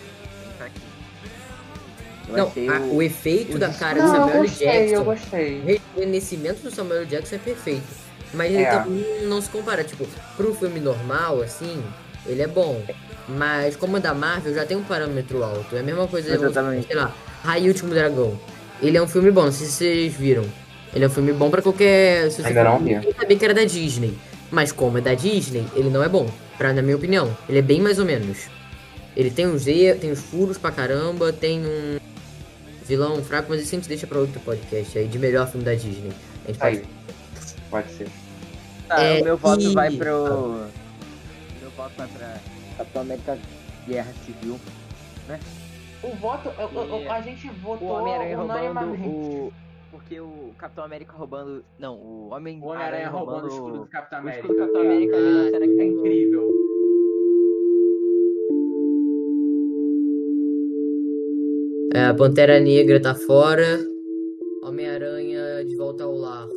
[2.29, 3.01] Eu Não, achei a- o, o...
[3.03, 4.95] efeito o da cara do não, eu Samuel gostei, Jackson.
[4.95, 5.59] eu gostei.
[5.59, 7.83] O rejuvenescimento do Samuel Jackson é perfeito.
[8.33, 8.71] Mas ele É.
[8.71, 9.83] também não se compara.
[9.83, 10.07] Tipo,
[10.39, 11.83] um filme normal, assim,
[12.25, 12.81] ele é bom.
[13.27, 15.75] Mas como é da Marvel, já tem um parâmetro alto.
[15.75, 16.87] É a mesma coisa, Exatamente.
[16.87, 17.13] sei lá,
[17.43, 18.39] Raio Último Dragão.
[18.81, 20.43] Ele é um filme bom, não sei se vocês viram.
[20.93, 22.29] Ele é um filme bom pra qualquer.
[22.31, 22.93] Se você Ainda não vi.
[22.93, 24.13] Eu sabia que era da Disney.
[24.51, 26.27] Mas como é da Disney, ele não é bom.
[26.57, 27.35] Pra, na minha opinião.
[27.49, 28.39] Ele é bem mais ou menos.
[29.15, 31.97] Ele tem uns erros, tem uns furos pra caramba, tem um
[32.85, 35.73] vilão fraco, mas isso a gente deixa pra outro podcast aí, de melhor filme da
[35.73, 36.11] Disney.
[36.43, 36.77] A gente pode...
[36.77, 36.85] Aí.
[37.69, 38.07] Pode ser.
[38.87, 40.65] Tá, É, o meu voto e- vai pro.
[41.61, 42.37] Meu voto vai pra
[42.77, 43.37] Capitão América
[43.87, 44.59] Guerra Civil.
[46.03, 49.53] O voto, eu- a gente O votou Homem-Aranha roubando o.
[49.89, 51.63] Porque o Capitão América roubando.
[51.79, 54.41] Não, o Homem O Homem-Aranha roubando o escudo do Capitão o América.
[54.47, 54.85] escudo do Capitão É.
[54.85, 56.51] América ali na cena que É tem incrível.
[61.93, 63.79] É, a Pantera Negra tá fora.
[64.63, 66.49] Homem-Aranha de volta ao lar.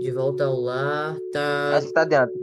[0.00, 1.76] De volta ao lar tá.
[1.76, 2.34] Acho que tá dentro.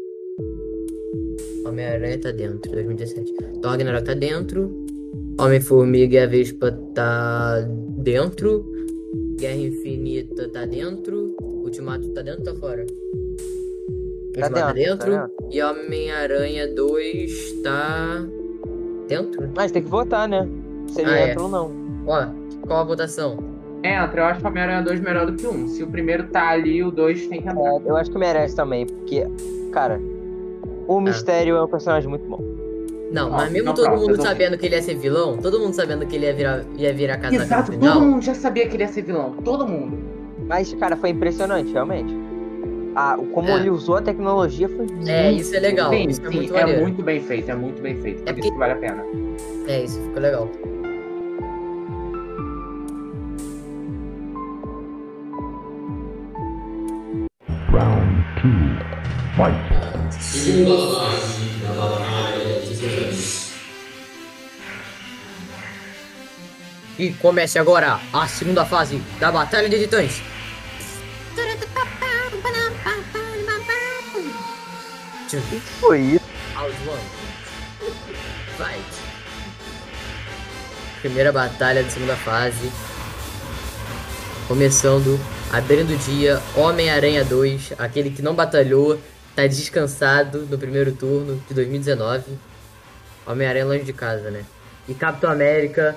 [1.66, 3.34] Homem-Aranha tá dentro, 2017.
[3.62, 4.86] Thor Ragnarok tá dentro.
[5.38, 7.68] Homem-Formiga e a Vespa tá
[7.98, 8.66] dentro.
[9.38, 11.36] Guerra Infinita tá dentro.
[11.42, 12.86] Ultimato tá dentro ou tá fora?
[12.86, 12.94] Tá
[14.40, 15.12] Ultimato tá dentro, dentro.
[15.12, 18.26] tá E Homem-Aranha 2 tá.
[19.10, 19.52] Dentro?
[19.54, 20.48] Mas tem que votar, né?
[20.88, 21.30] Se ele Ah, é.
[21.32, 21.72] entra ou não.
[22.08, 22.26] Ó,
[22.68, 23.38] qual a votação?
[23.84, 25.68] Entra, eu acho que o Homem-Aranha 2 melhor do que um.
[25.68, 27.62] Se o primeiro tá ali, o 2 tem que entrar.
[27.62, 29.28] É, eu acho que merece também, porque,
[29.72, 30.00] cara,
[30.88, 32.42] o Mistério é um personagem muito bom.
[33.12, 35.74] Não, Ó, mas mesmo não, todo mundo sabendo que ele ia ser vilão, todo mundo
[35.74, 37.94] sabendo que ele ia virar, ia virar casaca Exato, final.
[37.94, 39.34] todo mundo já sabia que ele ia ser vilão.
[39.44, 39.98] Todo mundo.
[40.48, 42.14] Mas, cara, foi impressionante, realmente.
[43.18, 43.56] O- como É.
[43.56, 45.10] ele usou a tecnologia foi muito...
[45.10, 45.90] É, isso é legal.
[45.90, 46.82] sim, isso é sim, muito é maneiro.
[46.82, 48.22] muito bem feito, é muito bem feito.
[48.24, 49.04] Por É isso porque- que vale a pena.
[49.68, 50.50] É, isso ficou legal.
[57.72, 58.52] Round two.
[59.36, 60.22] Fight.
[60.22, 63.54] Segunda fase da Batalha de Titãs.
[67.00, 70.22] E comece agora a segunda fase da Batalha de Titãs.
[75.38, 76.26] O que foi isso?
[76.54, 76.76] Round.
[78.56, 78.86] Fight.
[81.02, 82.72] Primeira batalha da segunda fase.
[84.48, 85.20] Começando,
[85.52, 89.02] abrindo o dia, Homem-Aranha 2, aquele que não batalhou,
[89.36, 92.38] tá descansado no primeiro turno de 2019.
[93.26, 94.46] Homem-Aranha longe de casa, né?
[94.88, 95.96] E Capitão América.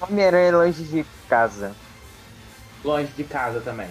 [0.00, 1.72] Homem-Aranha longe de casa.
[2.82, 3.90] Longe de casa também.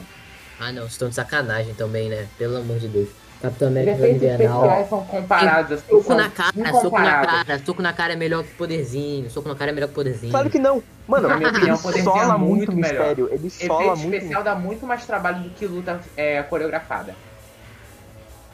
[0.60, 2.28] Ah não, estão de sacanagem também, né?
[2.38, 3.10] Pelo amor de Deus.
[3.42, 4.62] Capitão América Soldado Efeitos Invernal.
[4.64, 5.90] especiais são comparados assim.
[5.90, 9.56] Soco na cara, soco na cara, soco na cara é melhor que poderzinho, soco na
[9.56, 10.32] cara é melhor que poderzinho.
[10.32, 10.82] Claro que não.
[11.06, 12.90] Mano, Na minha opinião, ele o poderzinho sola é muito muito o melhor.
[13.08, 13.30] mistério.
[13.34, 14.14] Ele sola Efeito muito.
[14.16, 17.14] especial dá muito mais trabalho do que luta é, coreografada.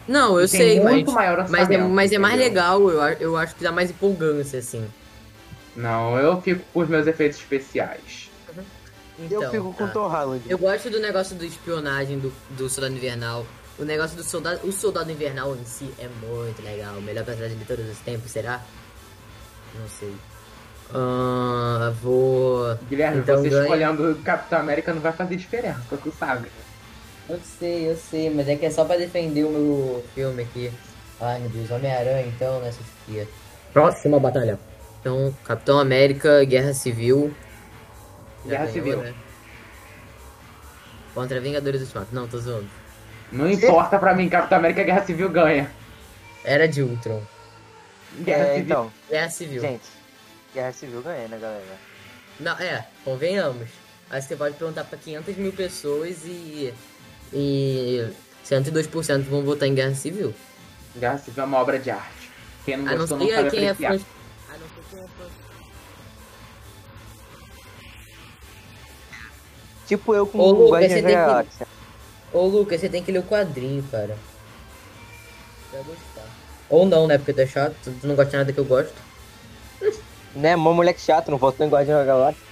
[0.08, 3.38] Não, eu Tem sei, muito mas, maior mas, é, mas é mais legal, eu, eu
[3.38, 4.84] acho que dá mais empolgância, assim.
[5.76, 8.29] Não, eu fico por meus efeitos especiais.
[9.20, 9.86] Então, eu fico com tá.
[9.86, 10.44] o Tom Holland.
[10.48, 13.46] Eu gosto do negócio do espionagem do, do Soldado Invernal.
[13.78, 14.68] O negócio do soldado.
[14.68, 16.96] O Soldado Invernal em si é muito legal.
[16.96, 18.62] O melhor personagem de todos os tempos, será?
[19.78, 20.14] Não sei.
[20.94, 22.76] Ah, vou.
[22.90, 23.64] Guilherme, Então você ganha.
[23.64, 26.50] escolhendo o Capitão América não vai fazer diferença, tu sabe.
[27.30, 30.72] Eu sei, eu sei, mas é que é só pra defender o meu filme aqui.
[31.22, 33.28] Ai meu Deus, Homem-Aranha então, nessa Sofia.
[33.72, 34.58] Próxima batalha.
[35.00, 37.32] Então, Capitão América, Guerra Civil.
[38.50, 38.98] Guerra ganhou, Civil.
[39.02, 39.14] né?
[41.14, 42.16] Contra Vingadores do Ultimato.
[42.16, 42.70] Não, tô zoando.
[43.32, 45.70] Não importa pra mim, Capitão América Guerra Civil ganha.
[46.44, 47.22] Era de Ultron.
[48.22, 48.64] Guerra É, Civil.
[48.66, 49.62] então, Guerra Civil.
[49.62, 49.84] gente,
[50.54, 51.64] Guerra Civil ganha, né, galera?
[52.40, 53.68] Não, é, convenhamos.
[54.10, 56.74] Aí você pode perguntar pra 500 mil pessoas e.
[57.34, 58.08] E.
[58.46, 60.34] 102% vão votar em Guerra Civil.
[60.98, 62.32] Guerra Civil é uma obra de arte.
[62.66, 64.00] Quem não A não gostou não ser sabe quem é apreciar.
[64.00, 64.06] fã.
[69.90, 71.68] Tipo eu com Ô, o Lucas, Guardiões você da tem que- Galáxia.
[72.32, 74.16] Ô Lucas, você tem que ler o quadrinho, cara.
[75.72, 76.26] Você vai gostar.
[76.70, 77.18] Ou não, né?
[77.18, 78.94] Porque tu é chato, tu não gosta de nada que eu gosto.
[80.36, 82.44] Né, mó moleque chato, não votou em Guardiões da Galáxia.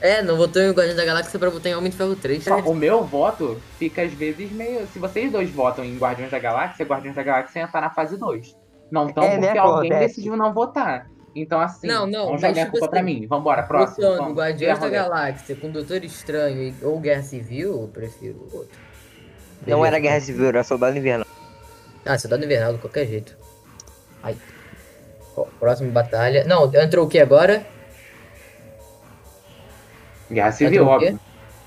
[0.00, 2.42] É, não votou em Guardiões da Galáxia pra votar em Homem de Ferro 3.
[2.42, 4.86] Só, O meu voto fica às vezes meio.
[4.86, 8.56] Se vocês dois votam em Guardiões da Galáxia, Guardiões da Galáxia entra na fase 2.
[8.90, 10.08] Não tão É, né, porque alguém Cordete?
[10.08, 11.06] decidiu não votar.
[11.34, 13.26] Então, assim, Não, não, vamos jogar a tipo culpa pra assim, mim.
[13.26, 13.96] Vambora, próximo.
[14.02, 14.36] Votando vamos.
[14.38, 18.78] Guardiões da Galáxia com Doutor Estranho e- ou Guerra Civil, eu prefiro o outro.
[19.66, 19.86] Não Beleza.
[19.86, 21.26] era Guerra Civil, era Soldado Invernal.
[22.04, 23.36] Ah, Soldado Invernal, de qualquer jeito.
[24.22, 24.36] Ai.
[25.36, 26.44] Ó, próxima batalha.
[26.44, 27.64] Não, entrou o que agora?
[30.30, 31.18] Guerra Civil, óbvio.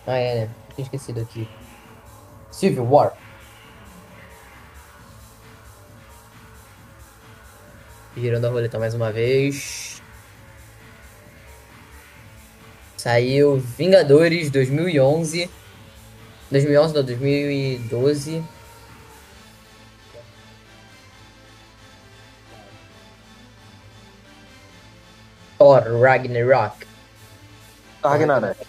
[0.05, 0.49] Ah, é, né?
[0.76, 1.47] Tinha esquecido aqui.
[2.51, 3.14] Civil War.
[8.16, 10.01] Girando a roleta mais uma vez.
[12.95, 15.49] Saiu Vingadores 2011.
[16.51, 18.43] 2011 ou 2012.
[25.57, 26.86] Thor Ragnarok.
[28.03, 28.68] Ragnarok.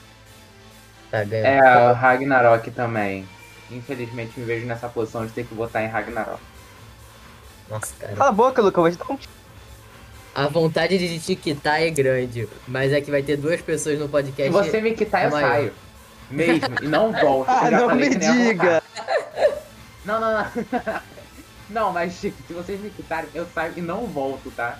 [1.11, 1.65] Tá ganhando.
[1.65, 3.29] É, o Ragnarok também.
[3.71, 6.54] Infelizmente me vejo nessa posição de ter que votar em Ragnarok.
[7.69, 8.15] Nossa, cara.
[8.15, 9.33] Cala a boca, Luca, eu vou te dar um tiro.
[10.35, 14.07] A vontade de te quitar é grande, mas é que vai ter duas pessoas no
[14.07, 14.51] Se podcast.
[14.53, 15.49] você me quitar, eu maior.
[15.49, 15.73] saio.
[16.31, 16.67] Mesmo.
[16.83, 17.49] E não volto.
[17.51, 18.83] Ah, Eu não me diga.
[20.05, 20.47] Não, não, não.
[21.71, 24.79] Não, mas se vocês me quitarem, eu saio e não volto, tá?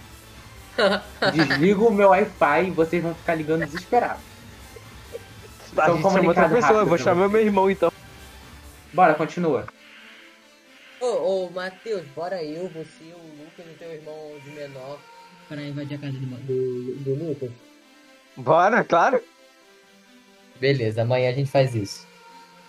[1.33, 4.23] Desligo o meu Wi-Fi e vocês vão ficar ligando desesperados.
[5.79, 7.91] A gente chama outra pessoa, eu rápido vou pra chamar meu irmão então.
[8.93, 9.65] Bora, continua.
[11.05, 14.99] Ô, ô, Matheus, bora eu, você, o Lucas e teu irmão de menor
[15.47, 17.51] pra invadir a casa do, do, do Lucas.
[18.35, 19.23] Bora, claro.
[20.59, 22.07] Beleza, amanhã a gente faz isso.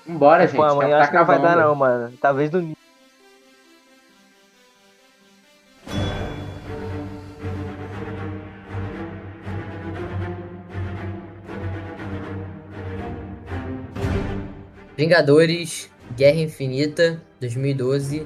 [0.06, 0.58] Vambora, gente.
[0.58, 2.18] Pô, amanhã tá acho que não vai dar não, mano.
[2.20, 2.76] Talvez domingo.
[14.98, 18.26] Vingadores, Guerra Infinita, 2012.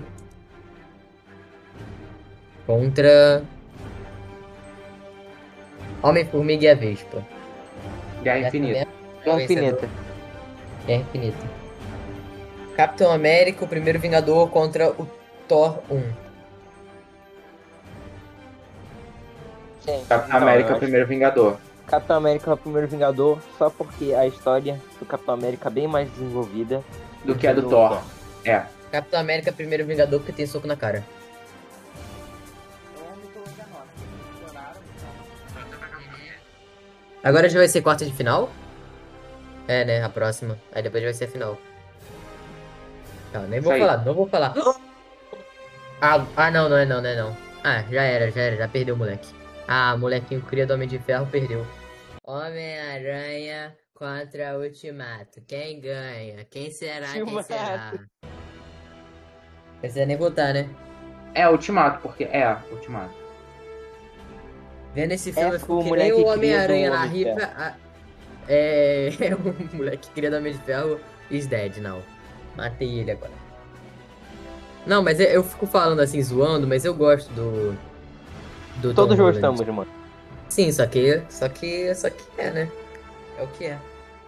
[2.66, 3.44] Contra.
[6.04, 7.26] Homem-Formiga e a Vespa.
[8.22, 8.88] Guerra Infinita.
[9.26, 9.42] Guerra.
[9.42, 9.90] Infinita.
[10.86, 11.60] Guerra Infinita.
[12.76, 15.08] Capitão América, o primeiro Vingador contra o
[15.48, 16.02] Thor 1.
[19.86, 21.58] Gente, Capitão América, acho primeiro Vingador.
[21.88, 25.88] Capitão América é o primeiro Vingador, só porque a história do Capitão América é bem
[25.88, 26.84] mais desenvolvida.
[27.26, 28.01] Do que a do Thor.
[28.45, 28.63] É.
[28.91, 31.03] Capitão América, primeiro Vingador, porque tem soco na cara.
[37.24, 38.49] Agora já vai ser quarta de final?
[39.67, 40.03] É, né?
[40.03, 40.57] A próxima.
[40.72, 41.57] Aí depois vai ser a final.
[43.32, 43.88] Tá, nem vou Isso aí.
[43.88, 44.53] falar, não vou falar.
[46.01, 47.38] Ah, ah, não, não é não, não é não.
[47.63, 49.28] Ah, já era, já era, já perdeu o moleque.
[49.67, 51.67] Ah, molequinho cria do Homem de Ferro perdeu.
[52.24, 55.41] Homem-Aranha contra Ultimato.
[55.45, 56.45] Quem ganha?
[56.50, 57.12] Quem será?
[57.12, 57.47] Quem Ultimato.
[57.47, 57.93] será?
[59.82, 60.70] Precisa nem votar, né?
[61.36, 62.24] É, Ultimato, porque.
[62.24, 63.14] É, Ultimato.
[64.95, 67.43] Vendo esse filme, É eu fico o que moleque nem o que Homem-Aranha na rifa.
[67.56, 67.76] a-
[68.47, 72.02] É, é o moleque que cria do Homem de Ferro is dead now.
[72.58, 73.32] Matei ele agora.
[74.88, 77.74] Não, mas eu, eu fico falando assim, zoando, mas eu gosto do.
[78.82, 79.39] do Todos Tom Holland.
[79.41, 79.91] gostamos, mano.
[80.50, 81.22] Sim, só que.
[81.30, 81.93] Só que.
[81.93, 82.72] Só que é, né?
[83.38, 83.78] É o que é.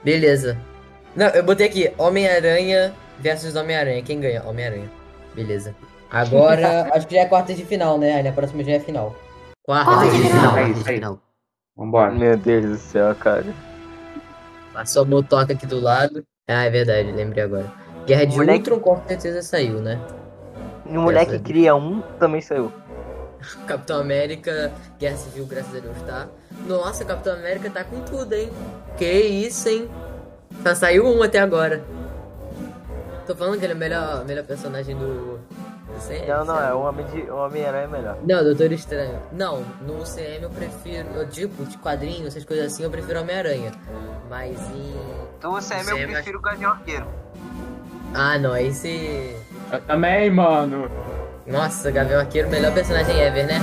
[0.04, 0.58] Beleza.
[1.16, 4.02] Não, eu botei aqui, Homem-Aranha versus Homem-Aranha.
[4.02, 4.43] Quem ganha?
[4.43, 4.89] Homem-Aranha.
[5.36, 5.76] Beleza.
[6.10, 8.14] Agora, acho que já é quarta de final, né?
[8.16, 9.16] Aí na próxima já é final.
[9.64, 10.54] Quarta de final.
[10.54, 11.20] Quarta de final.
[11.76, 12.12] Vambora.
[12.12, 13.45] Meu Deus do céu, cara.
[14.74, 16.24] Passou a motoca aqui do lado.
[16.47, 17.72] Ah, é verdade, lembrei agora.
[18.06, 19.99] Guerra de Moleque- Ultron com certeza saiu, né?
[20.89, 21.43] E o moleque Deus.
[21.43, 22.72] cria um, também saiu.
[23.67, 26.27] Capitão América, Guerra Civil, graças a Deus, tá?
[26.67, 28.51] Nossa, Capitão América tá com tudo, hein?
[28.97, 29.89] Que isso, hein?
[30.63, 31.83] Só saiu um até agora.
[33.25, 35.37] Tô falando que ele é o melhor, melhor personagem do.
[35.37, 36.69] do CM, Não, não, sério.
[36.69, 38.17] é o Homem de o Homem-Aranha é melhor.
[38.23, 39.19] Não, Doutor Estranho.
[39.31, 41.07] Não, no CM eu prefiro.
[41.15, 43.71] Eu, tipo, de quadrinhos, essas coisas assim, eu prefiro Homem-Aranha.
[44.29, 44.95] Mas em.
[45.37, 47.07] Então você é, eu prefiro o Gavião Arqueiro.
[48.13, 49.35] Ah, não, esse.
[49.71, 50.89] Eu também, mano.
[51.45, 53.59] Nossa, Gavião Arqueiro, melhor personagem ever, né?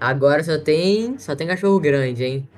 [0.00, 1.18] Agora só tem.
[1.18, 2.48] Só tem cachorro grande, hein?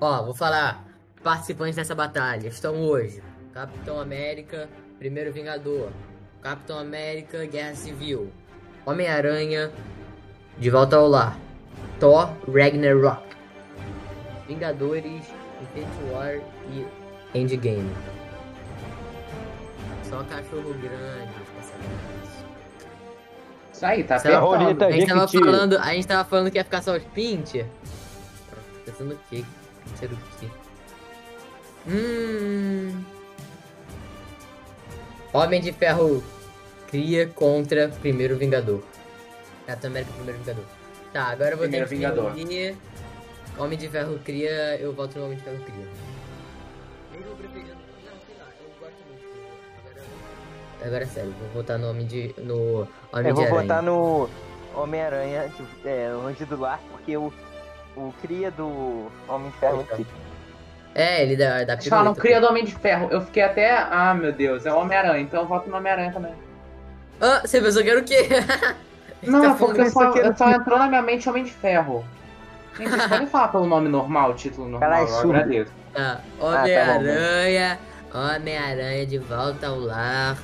[0.00, 0.84] Ó, vou falar.
[1.22, 3.22] Participantes dessa batalha estão hoje:
[3.54, 4.68] Capitão América,
[4.98, 5.90] Primeiro Vingador,
[6.42, 8.30] Capitão América, Guerra Civil,
[8.84, 9.70] Homem-Aranha,
[10.58, 11.38] De Volta ao Lar,
[11.98, 13.22] Thor, Ragnarok,
[14.46, 15.24] Vingadores,
[15.62, 16.40] Infinity War
[16.70, 16.86] e
[17.38, 18.17] Endgame.
[20.08, 21.32] Só cachorro grande,
[23.72, 24.68] Isso aí, tá lá, apertando.
[24.68, 27.66] Rita, a gente tava falando, a gente tava falando que ia ficar só os Pinter.
[28.50, 29.44] Tô Pensando o quê?
[29.84, 30.48] Pinter o quê?
[31.88, 33.04] Hum.
[35.32, 36.24] Homem de Ferro
[36.88, 38.82] cria contra Primeiro Vingador.
[39.66, 40.64] Capitão América Primeiro Vingador.
[41.12, 42.32] Tá, agora eu vou ter Primeiro que Vingador.
[43.58, 46.07] Homem de Ferro cria, eu voto no Homem de Ferro cria.
[50.84, 52.34] Agora, é sério, vou votar no Homem de.
[52.38, 54.28] no Homem Eu de vou votar no
[54.74, 55.50] Homem-Aranha,
[55.84, 57.32] é, longe do lar, porque o,
[57.96, 60.04] o cria do Homem de Ferro é.
[60.94, 63.08] É, ele dá, dá Eles falam cria do Homem de Ferro.
[63.10, 63.76] Eu fiquei até.
[63.90, 66.32] Ah, meu Deus, é o Homem-Aranha, então eu voto no Homem-Aranha também.
[67.20, 68.28] Ah, você pensou que era o quê?
[69.22, 72.04] Não, Tá porque só, no só entrou na minha mente Homem de Ferro.
[72.76, 75.72] Gente, vocês podem falar pelo nome normal, título normal, Caralho, eu agradeço.
[75.92, 77.78] Tá, bom, Homem-Aranha,
[78.14, 80.38] Homem-Aranha de volta ao lar.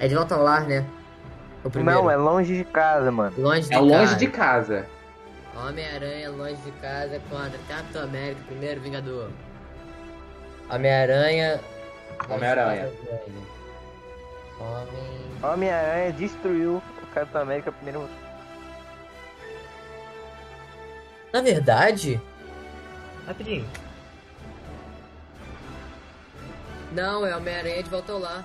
[0.00, 0.84] É de volta ao lar, né?
[1.64, 2.02] O primeiro.
[2.02, 3.34] Não, é longe de casa, mano.
[3.36, 4.16] longe de É longe casa.
[4.16, 4.86] de casa.
[5.56, 9.30] Homem-Aranha longe de casa contra Capitão América, primeiro Vingador.
[10.70, 11.60] Homem-Aranha.
[11.60, 12.92] longe de Homem-Aranha.
[14.60, 15.52] Homem.
[15.52, 18.08] Homem-Aranha destruiu o Capitão América primeiro.
[21.32, 22.20] Na verdade.
[23.26, 23.68] Rapidinho.
[26.92, 28.44] Não, é Homem-Aranha de volta ao lar.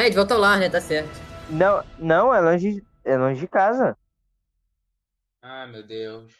[0.00, 0.70] É, de volta ao lar, né?
[0.70, 1.10] Tá certo.
[1.50, 3.98] Não, não, é longe, é longe de casa.
[5.42, 6.34] Ah, meu Deus.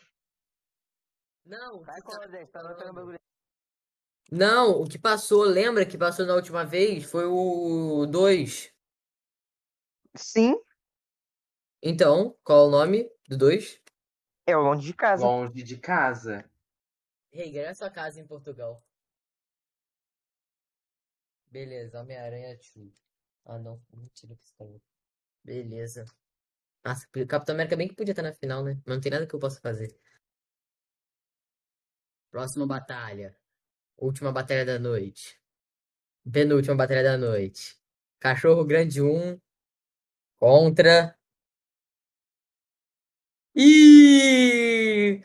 [1.44, 3.20] Não, Vai, tá bagulho.
[4.32, 7.04] Não, o que passou, lembra que passou na última vez?
[7.04, 8.72] Foi o 2.
[10.16, 10.54] Sim,
[11.82, 13.78] Então, qual é o nome do 2?
[14.46, 15.26] é o longe de casa.
[15.26, 16.50] Longe de casa.
[17.30, 18.82] Regra a sua casa em Portugal.
[21.50, 23.09] Beleza, Homem-Aranha 2.
[23.45, 23.80] Ah, não.
[23.93, 24.80] Mentira que falou.
[25.45, 26.05] Beleza.
[26.84, 28.74] Nossa, o Capitão América bem que podia estar na final, né?
[28.86, 29.95] Mas não tem nada que eu possa fazer.
[32.30, 33.36] Próxima batalha.
[33.97, 35.41] Última batalha da noite.
[36.32, 37.78] Penúltima batalha da noite.
[38.18, 39.38] Cachorro Grande 1
[40.38, 41.16] contra.
[43.55, 45.24] Ih!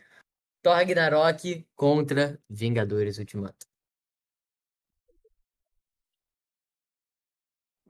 [0.62, 3.66] Thor Ragnarok contra Vingadores Ultimato.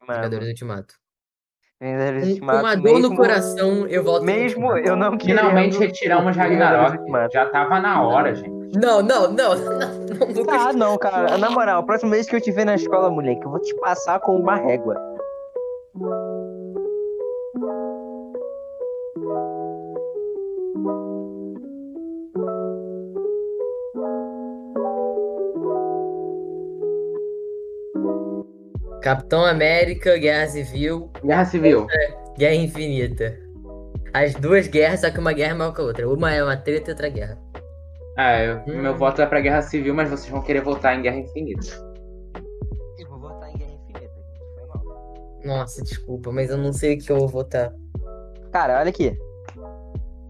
[0.06, 0.94] Mano, Vingadores Ultimato.
[1.80, 4.20] Vingadores Com, com Ultimato, uma dor no mesmo- coração, eu volto.
[4.20, 4.88] no Mesmo Ultimato.
[4.88, 6.98] eu não Finalmente querendo retiramos Ragnarok.
[6.98, 7.32] Ultimato.
[7.34, 8.78] Já tava na hora, gente.
[8.78, 10.50] Não, não, não, não, não.
[10.50, 11.36] Ah, não, cara.
[11.38, 13.74] Na moral, a próxima vez que eu te ver na escola, moleque, eu vou te
[13.76, 14.96] passar com uma régua.
[29.06, 31.86] Capitão América, Guerra Civil, Guerra Civil.
[32.36, 33.38] Guerra Infinita.
[34.12, 36.08] As duas guerras, só que uma guerra é maior que a outra.
[36.08, 37.38] Uma é uma treta e outra guerra.
[38.16, 38.82] Ah, eu- Hum.
[38.82, 41.68] meu voto é pra Guerra Civil, mas vocês vão querer votar em Guerra Infinita.
[42.98, 44.40] Eu vou votar em Guerra Infinita, gente.
[44.58, 45.34] Foi mal.
[45.44, 47.72] Nossa, desculpa, mas eu não sei o que eu vou votar.
[48.50, 49.16] Cara, olha aqui.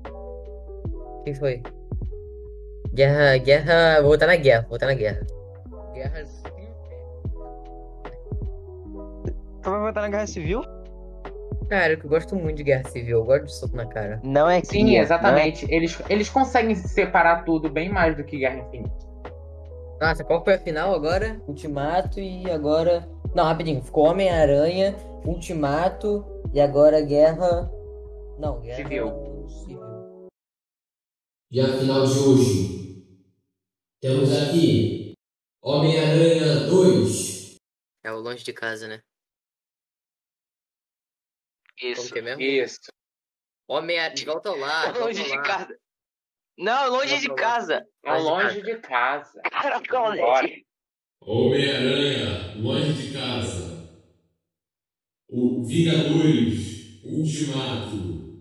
[0.06, 1.62] O que foi?
[2.92, 4.02] Guerra, guerra.
[4.02, 5.26] Vou votar na guerra, vou votar na guerra.
[5.94, 6.26] Guerra
[9.70, 10.62] vai votar na Guerra Civil?
[11.68, 14.20] Cara, eu gosto muito de guerra civil, eu gosto de soco na cara.
[14.22, 15.66] Não é que Sim, exatamente.
[15.68, 19.06] Eles, eles conseguem separar tudo bem mais do que Guerra Infinita.
[20.00, 21.40] Nossa, qual foi a final agora?
[21.48, 23.08] Ultimato e agora.
[23.34, 23.82] Não, rapidinho.
[23.82, 24.94] Ficou Homem-Aranha,
[25.24, 27.70] Ultimato e agora Guerra.
[28.38, 29.48] Não, Guerra Civil.
[29.48, 30.28] Civil.
[31.50, 33.06] E a final de hoje.
[34.00, 35.14] Temos aqui
[35.64, 37.56] Homem-Aranha 2.
[38.04, 39.00] É o longe de casa, né?
[41.80, 42.12] Isso.
[42.12, 42.42] que é mesmo?
[42.42, 42.80] Isso.
[43.68, 44.14] Homem-Aranha.
[44.14, 44.96] De volta ao lar.
[44.96, 45.78] longe de casa.
[46.58, 47.86] Não, longe de casa.
[48.04, 49.40] É longe de casa.
[49.50, 50.66] Caraca, moleque.
[51.20, 53.76] Homem-Aranha, longe de casa.
[55.28, 58.40] O Vingadores, Ultimato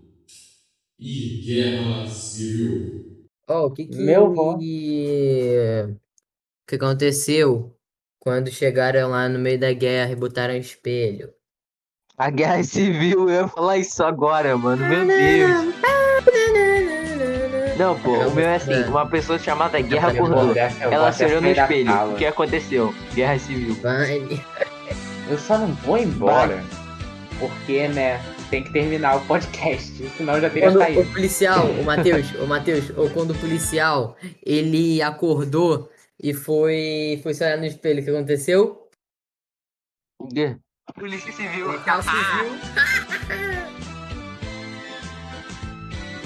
[1.00, 3.28] e Guerra Civil.
[3.48, 3.98] Ó, o que que.
[3.98, 4.60] Meu voto.
[4.60, 7.76] O que aconteceu
[8.20, 11.34] quando chegaram lá no meio da guerra e botaram espelho?
[12.18, 14.88] A Guerra Civil, eu ia falar isso agora, mano.
[14.88, 15.76] Meu Deus.
[17.78, 21.50] Não, pô, o meu é assim, uma pessoa chamada Guerra eu Ela se olhou no
[21.50, 22.14] espelho.
[22.14, 22.96] O que aconteceu?
[23.14, 23.76] Guerra Civil.
[23.82, 24.42] Vai.
[25.30, 26.64] Eu só não vou embora.
[27.38, 28.22] Porque, né?
[28.50, 29.92] Tem que terminar o podcast.
[30.16, 31.02] Senão eu já teria Quando saído.
[31.02, 35.90] o policial, o Matheus, o Matheus, ou quando o policial, ele acordou
[36.22, 38.88] e foi, foi se olhar no espelho, o que aconteceu?
[40.94, 41.66] Polícia Civil.
[41.66, 42.60] Policial civil.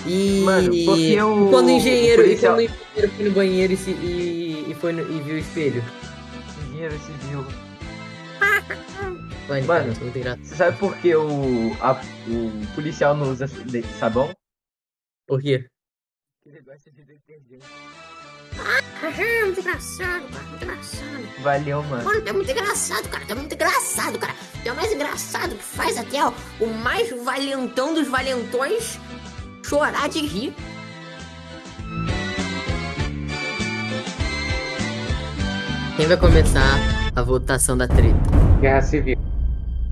[0.06, 3.26] E Mano, porque o- e quando o engenheiro, o policial- e quando o engenheiro foi
[3.26, 5.84] no banheiro e, se- e, e foi no- e viu o espelho?
[6.76, 7.46] Guerra Civil.
[9.48, 10.36] Mano, Mano, é.
[10.38, 13.48] Você sabe por que o, a- o policial não usa
[14.00, 14.32] sabão?
[15.28, 15.68] Por quê?
[16.50, 17.64] Ele gosta de detergente.
[18.58, 20.44] Ah, muito engraçado, cara.
[20.48, 21.44] Muito engraçado.
[21.44, 22.04] Valeu, mano.
[22.04, 23.26] Mano, tá muito engraçado, cara.
[23.28, 24.34] Tá muito engraçado, cara.
[24.66, 29.00] É o mais engraçado que faz até ó, o mais valentão dos valentões
[29.64, 30.56] chorar de rir.
[35.96, 36.80] Quem vai começar
[37.16, 38.18] a votação da treta?
[38.60, 39.29] Guerra Civil.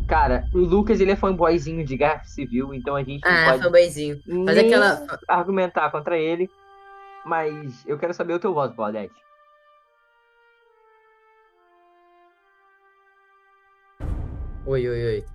[0.08, 3.64] Cara, o Lucas ele é fanboyzinho de Guerra Civil, então a gente não Ah, pode
[3.64, 4.22] fanboyzinho.
[4.26, 5.06] Mas nem aquela.
[5.28, 6.50] argumentar contra ele.
[7.26, 9.14] Mas eu quero saber o teu voto, Claudete.
[14.66, 15.26] Oi, oi, oi.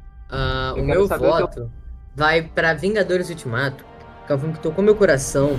[0.76, 1.72] Eu o meu saber o teu- voto
[2.14, 3.84] vai pra Vingadores Ultimato,
[4.26, 5.50] que é um filme que tocou meu coração,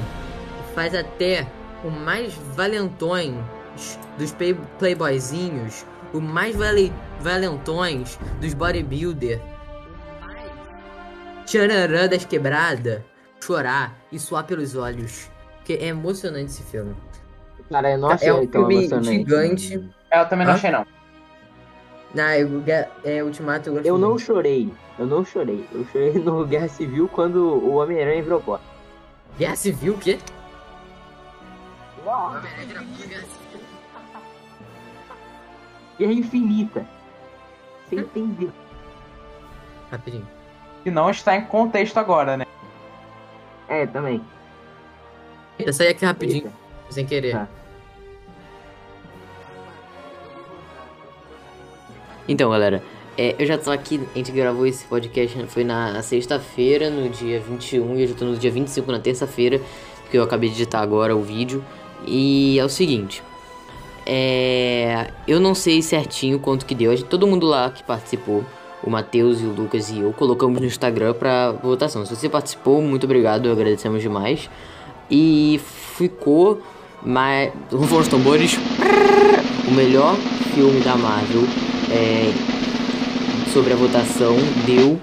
[0.74, 1.48] faz até
[1.84, 3.36] o mais valentões
[4.18, 9.42] dos play- playboyzinhos, o mais vale, valentões dos bodybuilder,
[11.42, 13.02] o tchararã das quebradas,
[13.44, 15.30] chorar e suar pelos olhos.
[15.58, 16.96] Porque é emocionante esse filme.
[17.70, 19.10] Cara, eu não achei é um tão filme emocionante.
[19.18, 19.90] gigante.
[20.12, 20.56] Eu também não Hã?
[20.58, 20.86] achei, não.
[22.14, 24.72] Na é, Ultimato eu gosto Eu não chorei.
[25.00, 25.68] Eu não chorei.
[25.72, 28.60] Eu chorei no Guerra Civil quando o Homem-Aranha virou pó.
[29.38, 30.20] Guerra Civil, o quê?
[32.06, 33.24] Guerra
[36.00, 36.86] Infinita.
[37.88, 38.52] Você entendeu?
[39.92, 40.28] Rapidinho.
[40.84, 42.46] Que não está em contexto agora, né?
[43.68, 44.22] É, também.
[45.60, 46.54] Eu saí aqui rapidinho, Eita.
[46.90, 47.34] sem querer.
[47.34, 47.48] Tá.
[52.28, 52.82] Então, galera,
[53.18, 57.10] é, eu já tô aqui, a gente gravou esse podcast, né, foi na sexta-feira, no
[57.10, 59.62] dia 21, e eu já tô no dia 25, na terça-feira,
[60.02, 61.64] porque eu acabei de editar agora o vídeo.
[62.06, 63.24] E é o seguinte,
[64.06, 68.44] é, eu não sei certinho quanto que deu, todo mundo lá que participou,
[68.84, 72.06] o Matheus e o Lucas e eu, colocamos no Instagram pra votação.
[72.06, 74.50] Se você participou, muito obrigado, agradecemos demais.
[75.10, 75.60] E
[75.96, 76.62] ficou,
[77.02, 78.60] mas, rufam os tambores,
[79.68, 80.16] o melhor
[80.54, 81.44] filme da Marvel
[81.90, 82.34] é,
[83.54, 84.36] sobre a votação
[84.66, 85.00] deu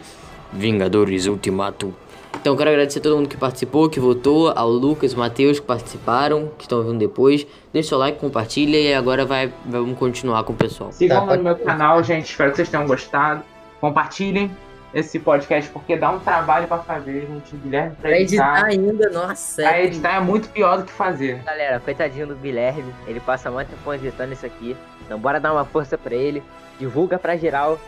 [0.52, 1.94] Vingadores Ultimato.
[2.34, 6.50] Então quero agradecer a todo mundo que participou, que votou, ao Lucas, Matheus que participaram,
[6.56, 7.46] que estão vindo depois.
[7.72, 10.90] Deixa o like, compartilha e agora vai, vamos continuar com o pessoal.
[10.92, 12.30] Sigam Tá, lá pode- no meu canal, gente.
[12.30, 13.42] Espero que vocês tenham gostado.
[13.78, 14.50] Compartilhem
[14.94, 17.54] esse podcast, porque dá um trabalho pra fazer, gente.
[17.54, 18.66] O Guilherme pra Pra editar editar.
[18.68, 19.62] ainda, nossa.
[19.62, 21.42] Pra é editar é muito pior do que fazer.
[21.44, 22.92] Galera, coitadinho do Guilherme.
[23.06, 24.74] Ele passa muito tempo editando isso aqui.
[25.04, 26.42] Então bora dar uma força pra ele.
[26.78, 27.78] Divulga pra geral.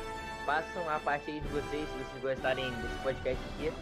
[0.45, 3.73] Façam a parte aí de vocês, se vocês gostarem desse podcast aqui.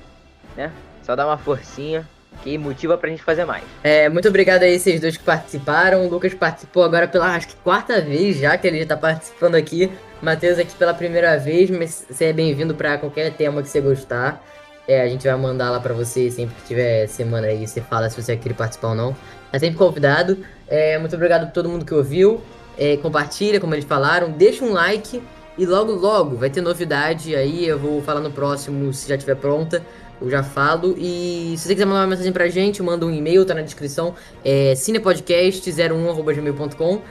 [0.56, 0.70] Né?
[1.02, 2.06] Só dá uma forcinha.
[2.42, 3.64] Que motiva pra gente fazer mais.
[3.82, 6.06] É, muito obrigado aí esses dois que participaram.
[6.06, 9.56] O Lucas participou agora pela acho que quarta vez já que ele já tá participando
[9.56, 9.90] aqui.
[10.22, 14.42] Matheus aqui pela primeira vez, mas você é bem-vindo pra qualquer tema que você gostar.
[14.88, 18.08] É, a gente vai mandar lá pra você sempre que tiver semana aí, você fala
[18.08, 19.16] se você quer participar ou não.
[19.52, 20.38] É sempre convidado.
[20.66, 22.40] É, muito obrigado a todo mundo que ouviu.
[22.78, 25.22] É, compartilha, como eles falaram, deixa um like
[25.58, 27.66] e logo logo vai ter novidade aí.
[27.66, 29.82] Eu vou falar no próximo se já estiver pronta
[30.20, 30.96] eu já falo.
[30.98, 34.14] E se você quiser mandar uma mensagem pra gente, manda um e-mail, tá na descrição.
[34.44, 37.02] É cinepodcast01.gmail.com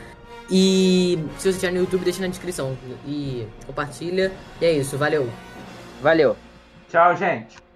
[0.52, 2.78] E se você estiver no YouTube, deixa na descrição.
[3.08, 4.32] E compartilha.
[4.62, 5.30] E é isso, valeu.
[6.02, 6.36] Valeu.
[6.90, 7.70] Tchau, gente.